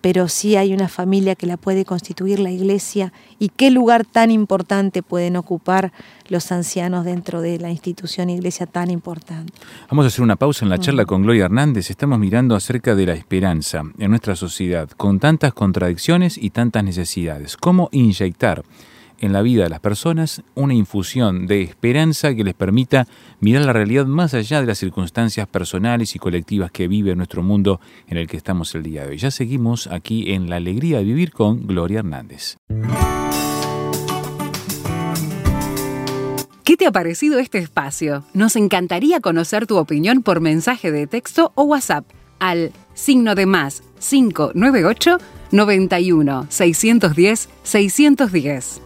pero 0.03 0.27
sí 0.27 0.57
hay 0.57 0.73
una 0.73 0.89
familia 0.89 1.33
que 1.33 1.47
la 1.47 1.55
puede 1.55 1.85
constituir 1.85 2.37
la 2.37 2.51
iglesia 2.51 3.13
y 3.39 3.47
qué 3.47 3.71
lugar 3.71 4.03
tan 4.03 4.31
importante 4.31 5.01
pueden 5.01 5.37
ocupar 5.37 5.93
los 6.27 6.51
ancianos 6.51 7.05
dentro 7.05 7.39
de 7.39 7.57
la 7.57 7.69
institución 7.69 8.29
iglesia 8.29 8.65
tan 8.65 8.91
importante. 8.91 9.53
Vamos 9.89 10.03
a 10.03 10.07
hacer 10.09 10.21
una 10.21 10.35
pausa 10.35 10.65
en 10.65 10.69
la 10.71 10.77
charla 10.77 11.05
con 11.05 11.21
Gloria 11.21 11.45
Hernández. 11.45 11.89
Estamos 11.89 12.19
mirando 12.19 12.53
acerca 12.53 12.95
de 12.95 13.05
la 13.05 13.13
esperanza 13.13 13.83
en 13.97 14.09
nuestra 14.09 14.35
sociedad, 14.35 14.89
con 14.89 15.21
tantas 15.21 15.53
contradicciones 15.53 16.37
y 16.37 16.49
tantas 16.49 16.83
necesidades. 16.83 17.55
¿Cómo 17.55 17.87
inyectar? 17.93 18.65
En 19.19 19.33
la 19.33 19.41
vida 19.41 19.63
de 19.63 19.69
las 19.69 19.79
personas 19.79 20.43
una 20.55 20.73
infusión 20.73 21.47
de 21.47 21.61
esperanza 21.61 22.35
que 22.35 22.43
les 22.43 22.53
permita 22.53 23.07
mirar 23.39 23.65
la 23.65 23.73
realidad 23.73 24.05
más 24.05 24.33
allá 24.33 24.61
de 24.61 24.67
las 24.67 24.77
circunstancias 24.77 25.47
personales 25.47 26.15
y 26.15 26.19
colectivas 26.19 26.71
que 26.71 26.87
vive 26.87 27.15
nuestro 27.15 27.43
mundo 27.43 27.79
en 28.07 28.17
el 28.17 28.27
que 28.27 28.37
estamos 28.37 28.73
el 28.75 28.83
día 28.83 29.03
de 29.03 29.11
hoy. 29.11 29.17
Ya 29.17 29.31
seguimos 29.31 29.87
aquí 29.87 30.31
en 30.33 30.49
La 30.49 30.57
Alegría 30.57 30.97
de 30.97 31.03
Vivir 31.03 31.31
con 31.31 31.65
Gloria 31.67 31.99
Hernández. 31.99 32.57
¿Qué 36.63 36.77
te 36.77 36.87
ha 36.87 36.91
parecido 36.91 37.39
este 37.39 37.57
espacio? 37.57 38.23
Nos 38.33 38.55
encantaría 38.55 39.19
conocer 39.19 39.67
tu 39.67 39.77
opinión 39.77 40.23
por 40.23 40.39
mensaje 40.39 40.91
de 40.91 41.07
texto 41.07 41.51
o 41.55 41.63
WhatsApp 41.63 42.05
al 42.39 42.71
signo 42.93 43.35
de 43.35 43.45
más 43.45 43.83
598 43.99 45.17
91 45.51 46.47
610 46.49 47.49
610. 47.63 48.82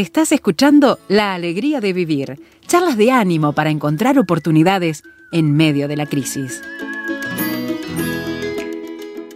Estás 0.00 0.32
escuchando 0.32 0.98
La 1.08 1.34
Alegría 1.34 1.82
de 1.82 1.92
Vivir, 1.92 2.40
charlas 2.66 2.96
de 2.96 3.10
ánimo 3.10 3.52
para 3.52 3.68
encontrar 3.68 4.18
oportunidades 4.18 5.02
en 5.30 5.54
medio 5.54 5.88
de 5.88 5.96
la 5.98 6.06
crisis. 6.06 6.62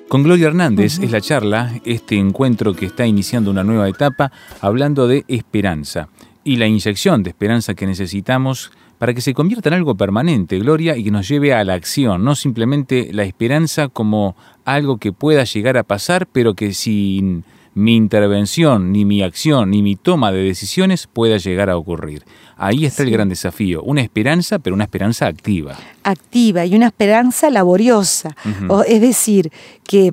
Con 0.08 0.22
Gloria 0.22 0.46
Hernández 0.46 1.00
es 1.00 1.10
la 1.10 1.20
charla, 1.20 1.78
este 1.84 2.16
encuentro 2.16 2.72
que 2.72 2.86
está 2.86 3.04
iniciando 3.06 3.50
una 3.50 3.62
nueva 3.62 3.90
etapa, 3.90 4.32
hablando 4.62 5.06
de 5.06 5.26
esperanza 5.28 6.08
y 6.44 6.56
la 6.56 6.66
inyección 6.66 7.22
de 7.22 7.28
esperanza 7.28 7.74
que 7.74 7.86
necesitamos 7.86 8.72
para 8.96 9.12
que 9.12 9.20
se 9.20 9.34
convierta 9.34 9.68
en 9.68 9.74
algo 9.74 9.96
permanente, 9.96 10.58
Gloria, 10.58 10.96
y 10.96 11.04
que 11.04 11.10
nos 11.10 11.28
lleve 11.28 11.52
a 11.52 11.62
la 11.64 11.74
acción, 11.74 12.24
no 12.24 12.34
simplemente 12.34 13.10
la 13.12 13.24
esperanza 13.24 13.88
como 13.88 14.34
algo 14.64 14.96
que 14.96 15.12
pueda 15.12 15.44
llegar 15.44 15.76
a 15.76 15.82
pasar, 15.82 16.26
pero 16.26 16.54
que 16.54 16.72
sin 16.72 17.44
mi 17.74 17.96
intervención, 17.96 18.92
ni 18.92 19.04
mi 19.04 19.22
acción, 19.22 19.70
ni 19.70 19.82
mi 19.82 19.96
toma 19.96 20.32
de 20.32 20.42
decisiones 20.42 21.06
pueda 21.06 21.36
llegar 21.36 21.70
a 21.70 21.76
ocurrir. 21.76 22.24
Ahí 22.56 22.86
está 22.86 23.02
el 23.02 23.10
gran 23.10 23.28
desafío, 23.28 23.82
una 23.82 24.00
esperanza, 24.00 24.60
pero 24.60 24.74
una 24.74 24.84
esperanza 24.84 25.26
activa. 25.26 25.76
Activa 26.04 26.64
y 26.64 26.76
una 26.76 26.86
esperanza 26.86 27.50
laboriosa. 27.50 28.36
es 28.86 29.00
decir, 29.00 29.50
que 29.82 30.12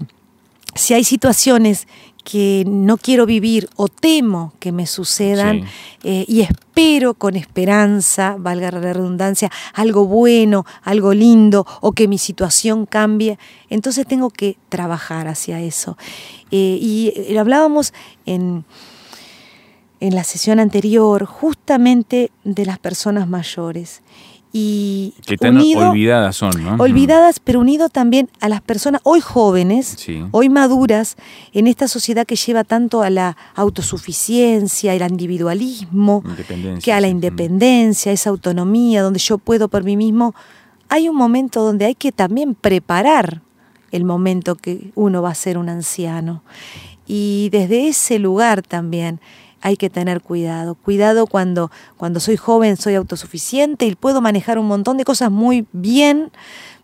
si 0.73 0.93
hay 0.93 1.03
situaciones 1.03 1.87
que 2.23 2.63
no 2.67 2.97
quiero 2.97 3.25
vivir 3.25 3.69
o 3.75 3.87
temo 3.87 4.53
que 4.59 4.71
me 4.71 4.85
sucedan 4.85 5.65
eh, 6.03 6.25
y 6.27 6.41
espero 6.41 7.13
con 7.13 7.35
esperanza, 7.35 8.35
valga 8.37 8.71
la 8.71 8.79
redundancia, 8.79 9.51
algo 9.73 10.05
bueno, 10.05 10.65
algo 10.83 11.13
lindo 11.13 11.65
o 11.81 11.91
que 11.93 12.07
mi 12.07 12.17
situación 12.17 12.85
cambie, 12.85 13.39
entonces 13.69 14.05
tengo 14.05 14.29
que 14.29 14.57
trabajar 14.69 15.27
hacia 15.27 15.59
eso. 15.59 15.97
Eh, 16.51 16.77
y 16.81 17.13
eh, 17.15 17.39
hablábamos 17.39 17.93
en, 18.25 18.65
en 19.99 20.15
la 20.15 20.23
sesión 20.23 20.59
anterior 20.59 21.25
justamente 21.25 22.31
de 22.43 22.65
las 22.65 22.79
personas 22.79 23.27
mayores 23.27 24.01
y 24.53 25.13
que 25.25 25.37
tan 25.37 25.57
olvidadas 25.57 26.35
son, 26.35 26.51
¿no? 26.63 26.75
Olvidadas, 26.75 27.39
pero 27.39 27.61
unido 27.61 27.87
también 27.87 28.29
a 28.41 28.49
las 28.49 28.61
personas 28.61 28.99
hoy 29.03 29.21
jóvenes, 29.21 29.97
hoy 30.31 30.49
maduras, 30.49 31.15
en 31.53 31.67
esta 31.67 31.87
sociedad 31.87 32.25
que 32.25 32.35
lleva 32.35 32.65
tanto 32.65 33.01
a 33.01 33.09
la 33.09 33.37
autosuficiencia, 33.55 34.91
al 34.91 35.09
individualismo, 35.09 36.23
que 36.83 36.91
a 36.91 36.99
la 36.99 37.07
independencia, 37.07 38.11
esa 38.11 38.29
autonomía, 38.29 39.01
donde 39.01 39.19
yo 39.19 39.37
puedo 39.37 39.69
por 39.69 39.83
mí 39.83 39.95
mismo. 39.95 40.35
Hay 40.89 41.07
un 41.07 41.15
momento 41.15 41.63
donde 41.63 41.85
hay 41.85 41.95
que 41.95 42.11
también 42.11 42.53
preparar 42.53 43.41
el 43.91 44.03
momento 44.03 44.55
que 44.55 44.91
uno 44.95 45.21
va 45.21 45.29
a 45.29 45.35
ser 45.35 45.57
un 45.57 45.69
anciano. 45.69 46.43
Y 47.07 47.49
desde 47.51 47.87
ese 47.87 48.19
lugar 48.19 48.61
también 48.61 49.21
hay 49.61 49.77
que 49.77 49.89
tener 49.89 50.21
cuidado. 50.21 50.75
Cuidado 50.75 51.27
cuando, 51.27 51.71
cuando 51.97 52.19
soy 52.19 52.37
joven, 52.37 52.77
soy 52.77 52.95
autosuficiente 52.95 53.85
y 53.85 53.95
puedo 53.95 54.21
manejar 54.21 54.59
un 54.59 54.67
montón 54.67 54.97
de 54.97 55.05
cosas 55.05 55.31
muy 55.31 55.65
bien, 55.71 56.31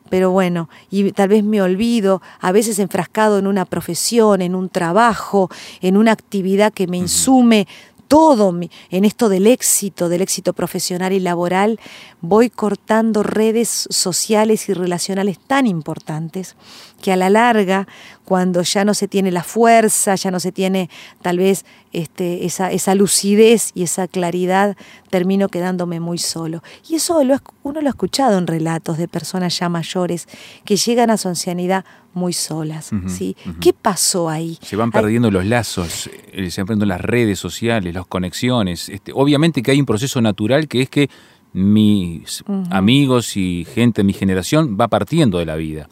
pero 0.10 0.32
bueno, 0.32 0.70
y 0.90 1.12
tal 1.12 1.30
vez 1.30 1.44
me 1.44 1.62
olvido, 1.62 2.22
a 2.40 2.52
veces 2.52 2.80
enfrascado 2.80 3.40
en 3.40 3.48
una 3.48 3.66
profesión, 3.66 4.42
en 4.42 4.56
un 4.56 4.70
trabajo, 4.70 5.50
en 5.82 5.98
una 5.98 6.12
actividad 6.12 6.74
que 6.74 6.88
me 6.88 6.98
insume 6.98 7.68
todo 8.08 8.58
en 8.90 9.06
esto 9.06 9.30
del 9.30 9.48
éxito, 9.48 10.10
del 10.10 10.22
éxito 10.22 10.54
profesional 10.54 11.14
y 11.14 11.20
laboral, 11.20 11.80
voy 12.22 12.50
cortando 12.50 13.24
redes 13.24 13.88
sociales 13.90 14.70
y 14.70 14.74
relacionales 14.74 15.40
tan 15.40 15.68
importantes 15.68 16.56
que 17.02 17.12
a 17.12 17.16
la 17.16 17.30
larga 17.30 17.88
cuando 18.26 18.62
ya 18.62 18.84
no 18.84 18.94
se 18.94 19.08
tiene 19.08 19.32
la 19.32 19.44
fuerza, 19.44 20.16
ya 20.16 20.32
no 20.32 20.42
se 20.42 20.52
tiene 20.52 20.90
tal 21.22 21.38
vez 21.38 21.66
este, 21.94 22.46
esa, 22.46 22.72
esa 22.72 22.94
lucidez 22.94 23.72
y 23.74 23.84
esa 23.84 24.08
claridad, 24.10 24.76
termino 25.10 25.48
quedándome 25.48 26.02
muy 26.02 26.18
solo. 26.18 26.62
Y 26.90 26.96
eso 26.96 27.20
uno 27.64 27.82
lo 27.82 27.88
ha 27.88 27.90
escuchado 27.90 28.38
en 28.38 28.46
relatos 28.46 28.98
de 28.98 29.08
personas 29.08 29.58
ya 29.58 29.70
mayores 29.70 30.28
que 30.66 30.76
llegan 30.76 31.10
a 31.10 31.16
su 31.16 31.30
ancianidad 31.30 31.86
muy 32.14 32.34
solas. 32.34 32.92
¿sí? 33.08 33.38
¿Qué 33.62 33.72
pasó 33.72 34.28
ahí? 34.28 34.58
Se 34.62 34.76
van 34.76 34.92
perdiendo 34.92 35.32
los 35.32 35.46
lazos, 35.46 36.10
eh, 36.34 36.52
se 36.52 36.62
van 36.62 36.68
perdiendo 36.68 36.86
las 36.86 37.00
redes 37.00 37.40
sociales, 37.40 37.94
las 37.94 38.08
conexiones. 38.08 38.90
Este, 38.90 39.14
obviamente 39.16 39.64
que 39.64 39.72
hay 39.72 39.80
un 39.80 39.86
proceso 39.86 40.20
natural 40.20 40.68
que 40.68 40.82
es 40.82 40.90
que 40.90 41.10
mis 41.54 42.44
amigos 42.70 43.38
y 43.38 43.66
gente 43.74 44.02
de 44.02 44.04
mi 44.04 44.14
generación 44.14 44.78
va 44.80 44.90
partiendo 44.90 45.40
de 45.40 45.46
la 45.46 45.56
vida. 45.56 45.88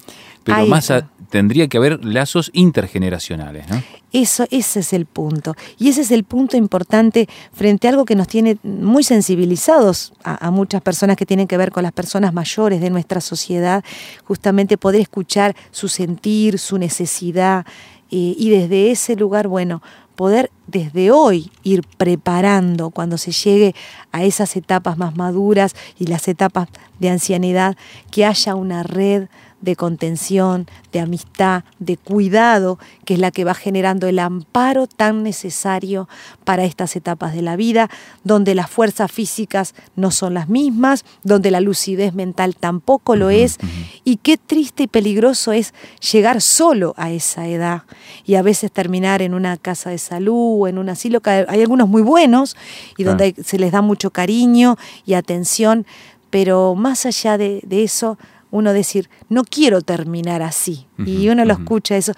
Pero 0.45 0.65
más 0.67 0.91
tendría 1.29 1.67
que 1.67 1.77
haber 1.77 2.05
lazos 2.05 2.49
intergeneracionales, 2.53 3.67
¿no? 3.67 3.81
Eso, 4.13 4.45
ese 4.51 4.79
es 4.79 4.93
el 4.93 5.05
punto. 5.05 5.55
Y 5.77 5.89
ese 5.89 6.01
es 6.01 6.11
el 6.11 6.23
punto 6.23 6.55
importante 6.55 7.27
frente 7.51 7.87
a 7.87 7.91
algo 7.91 8.05
que 8.05 8.15
nos 8.15 8.27
tiene 8.29 8.57
muy 8.63 9.03
sensibilizados 9.03 10.13
a, 10.23 10.49
muchas 10.51 10.81
personas 10.81 11.17
que 11.17 11.25
tienen 11.25 11.47
que 11.47 11.57
ver 11.57 11.71
con 11.71 11.83
las 11.83 11.91
personas 11.91 12.33
mayores 12.33 12.79
de 12.79 12.89
nuestra 12.89 13.19
sociedad, 13.19 13.83
justamente 14.23 14.77
poder 14.77 15.01
escuchar 15.01 15.55
su 15.71 15.89
sentir, 15.89 16.59
su 16.59 16.77
necesidad, 16.77 17.65
eh, 18.11 18.35
y 18.37 18.49
desde 18.51 18.91
ese 18.91 19.15
lugar, 19.15 19.47
bueno, 19.49 19.81
poder 20.15 20.49
desde 20.67 21.11
hoy 21.11 21.51
ir 21.63 21.81
preparando 21.97 22.89
cuando 22.89 23.17
se 23.17 23.31
llegue 23.31 23.75
a 24.11 24.23
esas 24.23 24.55
etapas 24.55 24.97
más 24.97 25.17
maduras 25.17 25.75
y 25.99 26.07
las 26.07 26.27
etapas 26.27 26.69
de 26.99 27.09
ancianidad, 27.09 27.75
que 28.11 28.25
haya 28.25 28.55
una 28.55 28.83
red 28.83 29.27
de 29.65 29.75
contención, 29.75 30.67
de 30.93 31.01
amistad, 31.01 31.63
de 31.79 31.97
cuidado, 31.97 32.79
que 33.03 33.15
es 33.15 33.19
la 33.19 33.31
que 33.31 33.43
va 33.43 33.55
generando 33.55 34.07
el 34.07 34.19
amparo 34.19 34.87
tan 34.87 35.23
necesario 35.23 36.07
para 36.45 36.63
estas 36.63 36.95
etapas 36.95 37.33
de 37.33 37.41
la 37.41 37.55
vida, 37.55 37.89
donde 38.23 38.55
las 38.55 38.69
fuerzas 38.69 39.11
físicas 39.11 39.73
no 39.95 40.11
son 40.11 40.35
las 40.35 40.47
mismas, 40.47 41.03
donde 41.23 41.51
la 41.51 41.59
lucidez 41.59 42.13
mental 42.13 42.55
tampoco 42.55 43.15
lo 43.15 43.31
es, 43.31 43.57
y 44.03 44.17
qué 44.17 44.37
triste 44.37 44.83
y 44.83 44.87
peligroso 44.87 45.51
es 45.51 45.73
llegar 46.11 46.41
solo 46.41 46.93
a 46.97 47.09
esa 47.11 47.47
edad 47.47 47.83
y 48.25 48.35
a 48.35 48.43
veces 48.43 48.71
terminar 48.71 49.23
en 49.23 49.33
una 49.33 49.57
casa 49.57 49.89
de 49.89 49.97
salud 49.97 50.61
o 50.61 50.67
en 50.67 50.77
un 50.77 50.89
asilo, 50.89 51.21
que 51.21 51.31
hay 51.31 51.61
algunos 51.61 51.89
muy 51.89 52.03
buenos 52.03 52.55
y 52.97 53.03
donde 53.03 53.35
se 53.43 53.57
les 53.57 53.71
da 53.71 53.81
mucho 53.81 54.11
cariño 54.11 54.77
y 55.05 55.15
atención, 55.15 55.87
pero 56.29 56.75
más 56.75 57.05
allá 57.05 57.37
de, 57.37 57.61
de 57.65 57.83
eso, 57.83 58.17
uno 58.55 58.73
decir, 58.73 59.09
no 59.29 59.43
quiero 59.43 59.81
terminar 59.81 60.41
así. 60.41 60.87
y 60.97 61.27
uno 61.29 61.43
lo 61.45 61.53
escucha 61.53 61.97
eso. 61.97 62.13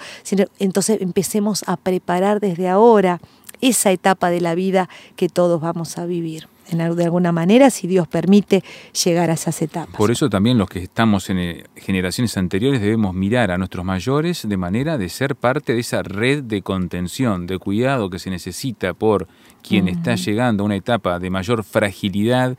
entonces 0.59 1.01
empecemos 1.01 1.63
a 1.67 1.77
preparar 1.77 2.39
desde 2.39 2.69
ahora 2.69 3.19
esa 3.61 3.91
etapa 3.91 4.29
de 4.29 4.39
la 4.41 4.53
vida 4.55 4.87
que 5.15 5.29
todos 5.29 5.59
vamos 5.59 5.97
a 5.97 6.05
vivir. 6.05 6.47
En, 6.69 6.79
de 6.95 7.03
alguna 7.05 7.31
manera, 7.31 7.69
si 7.69 7.87
Dios 7.87 8.09
permite 8.09 8.61
llegar 9.05 9.29
a 9.29 9.33
esas 9.33 9.61
etapas. 9.61 9.95
Por 9.95 10.11
eso 10.11 10.29
también 10.29 10.57
los 10.57 10.67
que 10.67 10.79
estamos 10.79 11.29
en 11.29 11.39
eh, 11.39 11.63
generaciones 11.77 12.35
anteriores 12.35 12.81
debemos 12.81 13.15
mirar 13.15 13.51
a 13.51 13.57
nuestros 13.57 13.85
mayores 13.85 14.47
de 14.47 14.57
manera 14.57 14.97
de 14.97 15.07
ser 15.07 15.37
parte 15.37 15.73
de 15.73 15.79
esa 15.79 16.03
red 16.03 16.43
de 16.43 16.61
contención, 16.61 17.47
de 17.47 17.57
cuidado 17.57 18.09
que 18.09 18.19
se 18.19 18.29
necesita 18.29 18.93
por 18.93 19.29
quien 19.63 19.87
está 19.87 20.15
llegando 20.15 20.63
a 20.63 20.65
una 20.65 20.75
etapa 20.75 21.19
de 21.19 21.29
mayor 21.29 21.63
fragilidad 21.63 22.57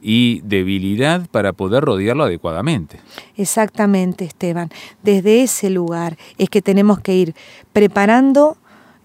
y 0.00 0.40
debilidad 0.44 1.26
para 1.30 1.52
poder 1.52 1.84
rodearlo 1.84 2.24
adecuadamente. 2.24 3.00
Exactamente, 3.36 4.24
Esteban. 4.24 4.70
Desde 5.02 5.42
ese 5.42 5.70
lugar 5.70 6.16
es 6.38 6.48
que 6.48 6.62
tenemos 6.62 7.00
que 7.00 7.14
ir 7.14 7.34
preparando 7.72 8.56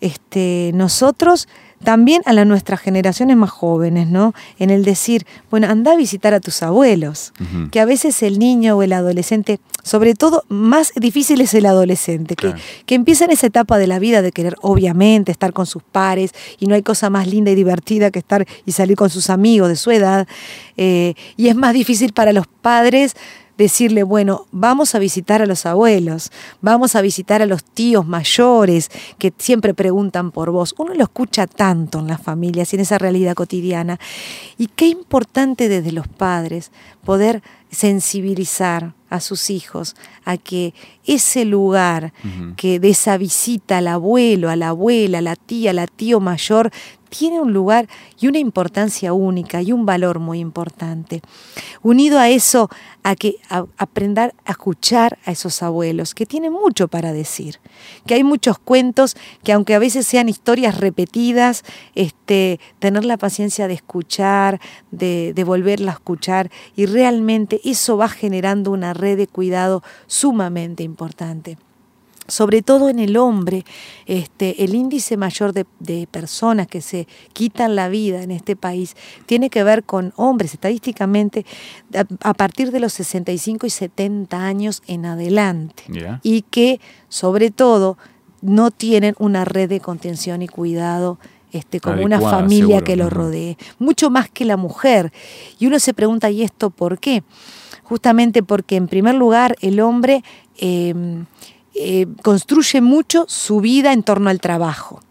este, 0.01 0.71
nosotros 0.73 1.47
también 1.83 2.21
a 2.25 2.33
las 2.33 2.45
nuestras 2.45 2.79
generaciones 2.79 3.37
más 3.37 3.49
jóvenes, 3.49 4.07
¿no? 4.07 4.33
En 4.59 4.69
el 4.69 4.83
decir, 4.83 5.25
bueno, 5.49 5.67
anda 5.67 5.93
a 5.93 5.95
visitar 5.95 6.33
a 6.33 6.39
tus 6.39 6.63
abuelos, 6.63 7.33
que 7.71 7.79
a 7.79 7.85
veces 7.85 8.21
el 8.23 8.39
niño 8.39 8.77
o 8.77 8.83
el 8.83 8.93
adolescente, 8.93 9.59
sobre 9.83 10.13
todo 10.13 10.43
más 10.47 10.93
difícil 10.95 11.41
es 11.41 11.53
el 11.53 11.65
adolescente, 11.65 12.35
que, 12.35 12.53
que 12.85 12.95
empieza 12.95 13.25
en 13.25 13.31
esa 13.31 13.47
etapa 13.47 13.77
de 13.77 13.87
la 13.87 13.99
vida 13.99 14.21
de 14.21 14.31
querer 14.31 14.55
obviamente 14.61 15.31
estar 15.31 15.53
con 15.53 15.65
sus 15.65 15.83
pares 15.83 16.31
y 16.59 16.67
no 16.67 16.75
hay 16.75 16.83
cosa 16.83 17.09
más 17.09 17.27
linda 17.27 17.51
y 17.51 17.55
divertida 17.55 18.11
que 18.11 18.19
estar 18.19 18.45
y 18.65 18.71
salir 18.71 18.95
con 18.95 19.09
sus 19.09 19.29
amigos 19.29 19.69
de 19.69 19.75
su 19.75 19.91
edad, 19.91 20.27
eh, 20.77 21.15
y 21.37 21.47
es 21.47 21.55
más 21.55 21.73
difícil 21.73 22.13
para 22.13 22.33
los 22.33 22.47
padres 22.47 23.15
decirle, 23.57 24.03
bueno, 24.03 24.47
vamos 24.51 24.95
a 24.95 24.99
visitar 24.99 25.41
a 25.41 25.45
los 25.45 25.65
abuelos, 25.65 26.31
vamos 26.61 26.95
a 26.95 27.01
visitar 27.01 27.41
a 27.41 27.45
los 27.45 27.63
tíos 27.63 28.05
mayores 28.05 28.89
que 29.17 29.33
siempre 29.37 29.73
preguntan 29.73 30.31
por 30.31 30.51
vos. 30.51 30.73
Uno 30.77 30.93
lo 30.93 31.03
escucha 31.03 31.47
tanto 31.47 31.99
en 31.99 32.07
las 32.07 32.21
familias 32.21 32.73
y 32.73 32.75
en 32.77 32.81
esa 32.81 32.97
realidad 32.97 33.35
cotidiana. 33.35 33.99
Y 34.57 34.67
qué 34.67 34.87
importante 34.87 35.69
desde 35.69 35.91
los 35.91 36.07
padres 36.07 36.71
poder 37.03 37.41
sensibilizar 37.71 38.93
a 39.09 39.19
sus 39.19 39.49
hijos 39.49 39.95
a 40.25 40.37
que 40.37 40.73
ese 41.05 41.45
lugar 41.45 42.13
que 42.55 42.79
de 42.79 42.89
esa 42.89 43.17
visita 43.17 43.79
al 43.79 43.87
abuelo, 43.87 44.49
a 44.49 44.55
la 44.55 44.69
abuela, 44.69 45.19
a 45.19 45.21
la 45.21 45.35
tía, 45.35 45.71
al 45.71 45.91
tío 45.91 46.19
mayor, 46.19 46.71
tiene 47.11 47.41
un 47.41 47.51
lugar 47.51 47.89
y 48.19 48.27
una 48.27 48.39
importancia 48.39 49.11
única 49.11 49.61
y 49.61 49.73
un 49.73 49.85
valor 49.85 50.19
muy 50.19 50.39
importante. 50.39 51.21
Unido 51.83 52.17
a 52.17 52.29
eso, 52.29 52.69
a 53.03 53.15
que 53.15 53.35
aprender 53.77 54.33
a 54.45 54.51
escuchar 54.51 55.19
a 55.25 55.31
esos 55.31 55.61
abuelos, 55.61 56.15
que 56.15 56.25
tienen 56.25 56.53
mucho 56.53 56.87
para 56.87 57.11
decir, 57.11 57.59
que 58.05 58.13
hay 58.13 58.23
muchos 58.23 58.57
cuentos 58.59 59.17
que 59.43 59.51
aunque 59.51 59.75
a 59.75 59.79
veces 59.79 60.07
sean 60.07 60.29
historias 60.29 60.79
repetidas, 60.79 61.63
este, 61.95 62.61
tener 62.79 63.03
la 63.03 63.17
paciencia 63.17 63.67
de 63.67 63.73
escuchar, 63.73 64.61
de, 64.91 65.33
de 65.35 65.43
volverla 65.43 65.91
a 65.91 65.95
escuchar, 65.95 66.49
y 66.77 66.85
realmente 66.85 67.59
eso 67.65 67.97
va 67.97 68.07
generando 68.07 68.71
una 68.71 68.93
red 68.93 69.17
de 69.17 69.27
cuidado 69.27 69.83
sumamente 70.07 70.83
importante 70.83 71.57
sobre 72.31 72.61
todo 72.61 72.87
en 72.87 72.99
el 72.99 73.17
hombre, 73.17 73.65
este, 74.05 74.63
el 74.63 74.73
índice 74.73 75.17
mayor 75.17 75.51
de, 75.51 75.65
personas 76.09 76.65
que 76.65 76.79
se 76.79 77.05
quitan 77.33 77.75
la 77.75 77.89
vida 77.89 78.23
en 78.23 78.31
este 78.31 78.55
país 78.55 78.95
tiene 79.25 79.49
que 79.49 79.65
ver 79.65 79.83
con 79.83 80.13
hombres, 80.15 80.53
estadísticamente, 80.53 81.45
a, 82.21 82.33
partir 82.33 82.71
de 82.71 82.79
los 82.79 82.93
65 82.93 83.67
y 83.67 83.69
70 83.69 84.45
años 84.45 84.81
en 84.87 85.05
adelante. 85.05 85.83
Y 86.23 86.43
que, 86.43 86.79
sobre 87.09 87.51
todo, 87.51 87.97
no 88.41 88.71
tienen 88.71 89.13
una 89.19 89.43
red 89.43 89.67
de 89.67 89.81
contención 89.81 90.41
y 90.41 90.47
cuidado 90.47 91.19
este, 91.51 91.81
como 91.81 92.01
una 92.01 92.21
familia 92.21 92.81
que 92.81 92.95
lo 92.95 93.09
rodee, 93.09 93.57
mucho 93.77 94.09
más 94.09 94.29
que 94.29 94.45
la 94.45 94.55
mujer. 94.55 95.11
Y 95.59 95.67
uno 95.67 95.79
se 95.79 95.93
pregunta, 95.93 96.31
¿y 96.31 96.43
esto 96.43 96.69
por 96.69 96.97
qué? 96.97 97.23
Justamente 97.83 98.41
porque, 98.41 98.77
en 98.77 98.87
primer 98.87 99.15
lugar, 99.15 99.57
el 99.59 99.81
hombre... 99.81 100.23
Em, 100.57 101.25
eh, 101.73 102.05
construye 102.21 102.81
mucho 102.81 103.25
su 103.29 103.61
vida 103.61 103.93
en 103.93 104.03
torno 104.03 104.29
al 104.29 104.41
trabajo. 104.41 105.01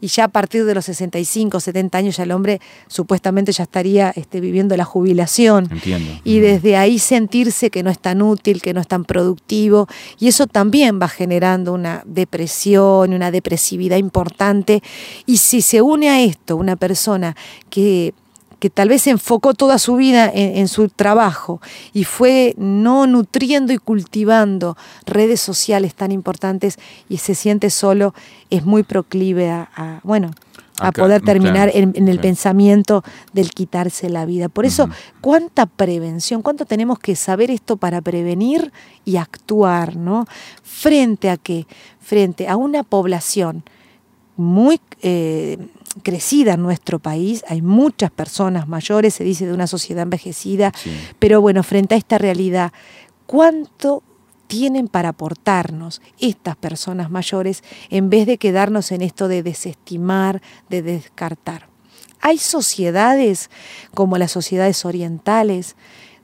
Y 0.00 0.08
ya 0.08 0.24
a 0.24 0.28
partir 0.28 0.64
de 0.64 0.74
los 0.74 0.84
65, 0.84 1.60
70 1.60 1.96
años 1.96 2.16
ya 2.16 2.24
el 2.24 2.32
hombre 2.32 2.60
supuestamente 2.88 3.52
ya 3.52 3.64
estaría 3.64 4.10
este, 4.14 4.40
viviendo 4.40 4.76
la 4.76 4.84
jubilación. 4.84 5.68
Entiendo. 5.70 6.20
Y 6.24 6.40
desde 6.40 6.76
ahí 6.76 6.98
sentirse 6.98 7.70
que 7.70 7.82
no 7.82 7.90
es 7.90 7.98
tan 7.98 8.20
útil, 8.20 8.60
que 8.60 8.74
no 8.74 8.80
es 8.80 8.88
tan 8.88 9.04
productivo. 9.04 9.88
Y 10.18 10.28
eso 10.28 10.46
también 10.46 11.00
va 11.00 11.08
generando 11.08 11.72
una 11.72 12.02
depresión, 12.04 13.14
una 13.14 13.30
depresividad 13.30 13.96
importante. 13.96 14.82
Y 15.26 15.38
si 15.38 15.62
se 15.62 15.80
une 15.80 16.10
a 16.10 16.20
esto 16.20 16.56
una 16.56 16.76
persona 16.76 17.34
que 17.70 18.12
que 18.60 18.70
tal 18.70 18.90
vez 18.90 19.06
enfocó 19.06 19.54
toda 19.54 19.78
su 19.78 19.96
vida 19.96 20.30
en, 20.32 20.68
su 20.68 20.88
trabajo 20.88 21.60
y 21.92 22.04
fue 22.04 22.54
no 22.58 23.06
nutriendo 23.06 23.72
y 23.72 23.78
cultivando 23.78 24.76
redes 25.06 25.40
sociales 25.40 25.94
tan 25.94 26.12
importantes 26.12 26.78
y 27.08 27.16
se 27.16 27.34
siente 27.34 27.70
solo, 27.70 28.14
es 28.50 28.64
muy 28.64 28.82
proclive 28.82 29.50
a, 29.50 30.00
bueno, 30.04 30.30
a 30.78 30.92
poder 30.92 31.22
terminar 31.22 31.70
en, 31.74 32.08
el 32.08 32.20
pensamiento 32.20 33.02
del 33.32 33.50
quitarse 33.50 34.10
la 34.10 34.26
vida. 34.26 34.48
Por 34.48 34.66
eso, 34.66 34.88
cuánta 35.20 35.66
prevención, 35.66 36.42
cuánto 36.42 36.66
tenemos 36.66 36.98
que 36.98 37.16
saber 37.16 37.50
esto 37.50 37.78
para 37.78 38.02
prevenir 38.02 38.72
y 39.04 39.16
actuar, 39.16 39.96
¿no? 39.96 40.26
Frente 40.62 41.30
a 41.30 41.38
qué? 41.38 41.66
Frente 42.00 42.46
a 42.46 42.56
una 42.56 42.82
población 42.82 43.64
muy 44.36 44.80
eh, 45.02 45.58
crecida 46.00 46.54
en 46.54 46.62
nuestro 46.62 46.98
país, 46.98 47.44
hay 47.48 47.62
muchas 47.62 48.10
personas 48.10 48.68
mayores, 48.68 49.14
se 49.14 49.24
dice 49.24 49.46
de 49.46 49.52
una 49.52 49.66
sociedad 49.66 50.02
envejecida, 50.02 50.72
pero 51.18 51.40
bueno, 51.40 51.62
frente 51.62 51.94
a 51.94 51.98
esta 51.98 52.18
realidad, 52.18 52.72
¿cuánto 53.26 54.02
tienen 54.46 54.88
para 54.88 55.10
aportarnos 55.10 56.02
estas 56.18 56.56
personas 56.56 57.10
mayores 57.10 57.62
en 57.88 58.10
vez 58.10 58.26
de 58.26 58.38
quedarnos 58.38 58.90
en 58.90 59.02
esto 59.02 59.28
de 59.28 59.42
desestimar, 59.42 60.42
de 60.68 60.82
descartar? 60.82 61.68
Hay 62.20 62.38
sociedades 62.38 63.50
como 63.94 64.18
las 64.18 64.32
sociedades 64.32 64.84
orientales 64.84 65.76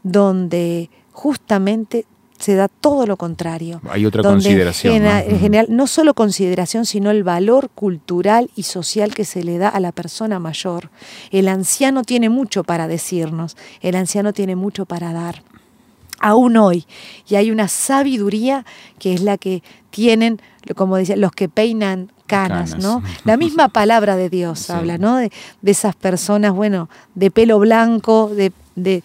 donde 0.03 0.91
justamente 1.13 2.07
se 2.39 2.55
da 2.55 2.69
todo 2.69 3.07
lo 3.07 3.17
contrario. 3.17 3.81
Hay 3.89 4.07
otra 4.07 4.23
consideración. 4.23 4.95
En, 4.95 5.41
general, 5.41 5.67
no 5.71 5.87
solo 5.87 6.15
consideración, 6.15 6.87
sino 6.87 7.11
el 7.11 7.25
valor 7.25 7.71
cultural 7.71 8.51
y 8.57 8.65
social 8.65 9.15
que 9.15 9.25
se 9.25 9.43
le 9.43 9.59
da 9.59 9.69
a 9.69 9.81
la 9.81 9.93
persona 9.93 10.39
mayor. 10.39 10.91
El 11.31 11.49
anciano 11.49 12.03
tiene 12.03 12.29
mucho 12.29 12.65
para 12.65 12.89
decirnos, 12.89 13.57
el 13.81 13.97
anciano 13.97 14.33
tiene 14.33 14.57
mucho 14.57 14.87
para 14.87 15.13
dar. 15.13 15.43
aún 16.19 16.57
hoy. 16.57 16.87
Y 17.29 17.35
hay 17.35 17.51
una 17.51 17.69
sabiduría 17.69 18.65
que 18.99 19.13
es 19.13 19.21
la 19.21 19.37
que 19.37 19.63
tienen, 19.91 20.41
como 20.75 20.97
decía, 20.97 21.17
los 21.17 21.33
que 21.33 21.49
peinan 21.49 22.11
canas, 22.27 22.79
¿no? 22.79 23.03
La 23.25 23.37
misma 23.37 23.69
palabra 23.69 24.17
de 24.17 24.29
Dios 24.31 24.71
habla, 24.71 24.99
¿no? 24.99 25.17
De, 25.17 25.31
esas 25.65 25.95
personas, 25.95 26.53
bueno, 26.53 26.89
de 27.15 27.31
pelo 27.31 27.59
blanco, 27.59 28.31
de, 28.35 28.53
de, 28.77 29.03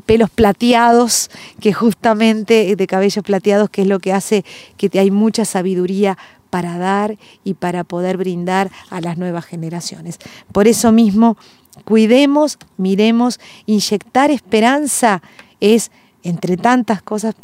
pelos 0.00 0.30
plateados, 0.30 1.30
que 1.60 1.72
justamente, 1.72 2.76
de 2.76 2.86
cabellos 2.86 3.24
plateados, 3.24 3.70
que 3.70 3.82
es 3.82 3.88
lo 3.88 3.98
que 3.98 4.12
hace 4.12 4.44
que 4.76 4.98
hay 4.98 5.10
mucha 5.10 5.44
sabiduría 5.44 6.16
para 6.50 6.78
dar 6.78 7.18
y 7.44 7.54
para 7.54 7.84
poder 7.84 8.16
brindar 8.16 8.70
a 8.90 9.00
las 9.00 9.18
nuevas 9.18 9.44
generaciones. 9.44 10.18
Por 10.52 10.68
eso 10.68 10.92
mismo, 10.92 11.36
cuidemos, 11.84 12.58
miremos, 12.76 13.40
inyectar 13.66 14.30
esperanza 14.30 15.22
es 15.60 15.90
entre 16.22 16.56
tantas 16.56 17.02
cosas, 17.02 17.34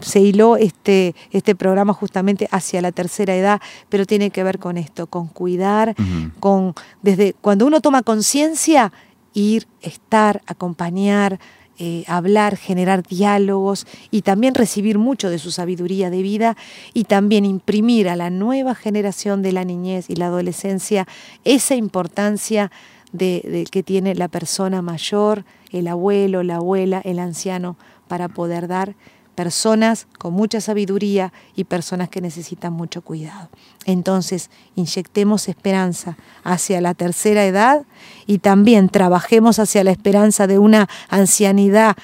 se 0.00 0.20
hiló 0.20 0.56
este, 0.56 1.14
este 1.30 1.54
programa 1.54 1.92
justamente 1.92 2.48
hacia 2.50 2.80
la 2.82 2.92
tercera 2.92 3.34
edad, 3.36 3.60
pero 3.88 4.06
tiene 4.06 4.30
que 4.30 4.42
ver 4.42 4.58
con 4.58 4.76
esto, 4.78 5.06
con 5.06 5.28
cuidar, 5.28 5.94
con 6.38 6.74
desde 7.02 7.34
cuando 7.40 7.66
uno 7.66 7.80
toma 7.80 8.02
conciencia, 8.02 8.92
ir, 9.34 9.66
estar, 9.82 10.42
acompañar, 10.46 11.38
eh, 11.78 12.04
hablar, 12.06 12.56
generar 12.56 13.02
diálogos 13.02 13.86
y 14.10 14.22
también 14.22 14.54
recibir 14.54 14.98
mucho 14.98 15.30
de 15.30 15.38
su 15.38 15.50
sabiduría 15.50 16.10
de 16.10 16.20
vida 16.20 16.56
y 16.92 17.04
también 17.04 17.46
imprimir 17.46 18.08
a 18.08 18.16
la 18.16 18.28
nueva 18.28 18.74
generación 18.74 19.40
de 19.40 19.52
la 19.52 19.64
niñez 19.64 20.10
y 20.10 20.16
la 20.16 20.26
adolescencia 20.26 21.08
esa 21.44 21.74
importancia 21.74 22.70
de 23.12 23.66
que 23.70 23.82
tiene 23.82 24.14
la 24.14 24.28
persona 24.28 24.82
mayor, 24.82 25.44
el 25.72 25.88
abuelo, 25.88 26.42
la 26.42 26.56
abuela, 26.56 27.00
el 27.02 27.18
anciano 27.18 27.76
para 28.08 28.28
poder 28.28 28.68
dar 28.68 28.94
personas 29.40 30.06
con 30.18 30.34
mucha 30.34 30.60
sabiduría 30.60 31.32
y 31.56 31.64
personas 31.64 32.10
que 32.10 32.20
necesitan 32.20 32.74
mucho 32.74 33.00
cuidado. 33.00 33.48
Entonces, 33.86 34.50
inyectemos 34.76 35.48
esperanza 35.48 36.18
hacia 36.44 36.82
la 36.82 36.92
tercera 36.92 37.46
edad 37.46 37.86
y 38.26 38.40
también 38.40 38.90
trabajemos 38.90 39.58
hacia 39.58 39.82
la 39.82 39.92
esperanza 39.92 40.46
de 40.46 40.58
una 40.58 40.90
ancianidad 41.08 41.96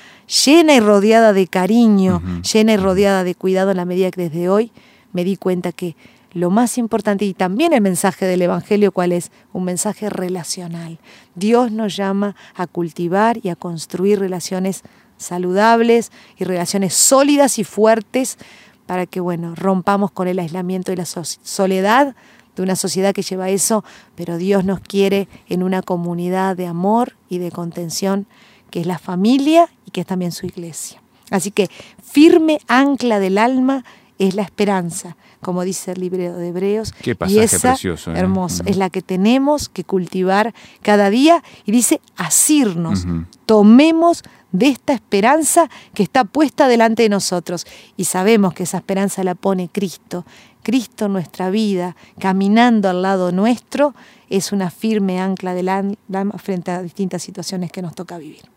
llena 0.47 0.77
y 0.77 0.81
rodeada 0.81 1.35
de 1.35 1.47
cariño, 1.47 2.23
llena 2.41 2.73
y 2.73 2.79
rodeada 2.79 3.23
de 3.23 3.35
cuidado 3.35 3.71
en 3.71 3.77
la 3.77 3.85
medida 3.85 4.11
que 4.11 4.31
desde 4.31 4.49
hoy 4.49 4.73
me 5.13 5.23
di 5.23 5.37
cuenta 5.37 5.73
que 5.73 5.95
lo 6.33 6.49
más 6.49 6.79
importante 6.79 7.27
y 7.27 7.35
también 7.35 7.75
el 7.75 7.83
mensaje 7.83 8.25
del 8.25 8.41
Evangelio, 8.41 8.93
¿cuál 8.93 9.13
es? 9.13 9.31
Un 9.53 9.65
mensaje 9.65 10.09
relacional. 10.09 10.99
Dios 11.35 11.71
nos 11.71 11.97
llama 11.97 12.35
a 12.55 12.67
cultivar 12.67 13.39
y 13.43 13.51
a 13.51 13.57
construir 13.57 14.21
relaciones 14.21 14.85
saludables 15.17 16.13
y 16.37 16.45
relaciones 16.45 16.95
sólidas 16.95 17.59
y 17.59 17.65
fuertes 17.65 18.39
para 18.87 19.07
que, 19.07 19.21
bueno, 19.21 19.55
rompamos 19.55 20.11
con 20.13 20.29
el 20.29 20.39
aislamiento 20.39 20.93
y 20.93 20.97
la 20.97 21.05
soledad 21.05 22.15
de 22.55 22.63
una 22.63 22.77
sociedad 22.77 23.15
que 23.15 23.23
lleva 23.23 23.51
eso, 23.51 23.85
pero 24.15 24.39
Dios 24.39 24.65
nos 24.65 24.81
quiere 24.81 25.29
en 25.49 25.63
una 25.63 25.83
comunidad 25.83 26.57
de 26.57 26.67
amor 26.67 27.17
y 27.29 27.39
de 27.39 27.51
contención 27.51 28.27
que 28.71 28.81
es 28.81 28.87
la 28.87 28.99
familia 28.99 29.69
y 29.85 29.91
que 29.91 30.01
es 30.01 30.07
también 30.07 30.33
su 30.33 30.47
iglesia. 30.47 31.03
Así 31.31 31.51
que 31.51 31.69
firme 32.03 32.61
ancla 32.69 33.19
del 33.19 33.39
alma 33.39 33.85
es 34.19 34.35
la 34.35 34.43
esperanza, 34.43 35.17
como 35.47 35.63
dice 35.63 35.93
el 35.93 36.01
libro 36.01 36.37
de 36.37 36.49
Hebreos. 36.49 36.93
y 37.05 37.39
esa, 37.39 37.75
precioso. 37.75 38.11
¿eh? 38.11 38.19
Hermoso. 38.19 38.65
Es 38.67 38.77
la 38.77 38.91
que 38.91 39.01
tenemos 39.01 39.69
que 39.69 39.85
cultivar 39.85 40.53
cada 40.83 41.09
día. 41.09 41.45
Y 41.65 41.71
dice, 41.71 42.01
asirnos, 42.17 43.07
tomemos 43.47 44.25
de 44.51 44.67
esta 44.67 44.93
esperanza 44.93 45.71
que 45.95 46.03
está 46.03 46.25
puesta 46.25 46.67
delante 46.67 47.05
de 47.05 47.11
nosotros. 47.11 47.65
Y 47.97 48.07
sabemos 48.07 48.55
que 48.55 48.65
esa 48.65 48.79
esperanza 48.79 49.23
la 49.23 49.37
pone 49.37 49.69
Cristo. 49.69 50.27
Cristo 50.65 51.05
en 51.05 51.13
nuestra 51.13 51.49
vida, 51.51 51.95
caminando 52.19 52.89
al 52.89 53.03
lado 53.03 53.31
nuestro, 53.31 53.95
es 54.29 54.51
una 54.51 54.71
firme 54.71 55.21
ancla 55.21 55.55
del 55.55 55.69
alma 55.69 56.39
frente 56.39 56.73
a 56.73 56.83
distintas 56.83 57.23
situaciones 57.23 57.71
que 57.71 57.83
nos 57.83 57.95
toca 57.95 58.19
vivir. 58.19 58.56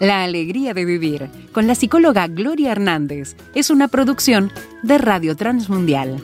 La 0.00 0.22
alegría 0.22 0.74
de 0.74 0.84
vivir 0.84 1.28
con 1.50 1.66
la 1.66 1.74
psicóloga 1.74 2.28
Gloria 2.28 2.70
Hernández 2.70 3.34
es 3.54 3.68
una 3.70 3.88
producción 3.88 4.52
de 4.82 4.96
Radio 4.96 5.34
Transmundial. 5.34 6.22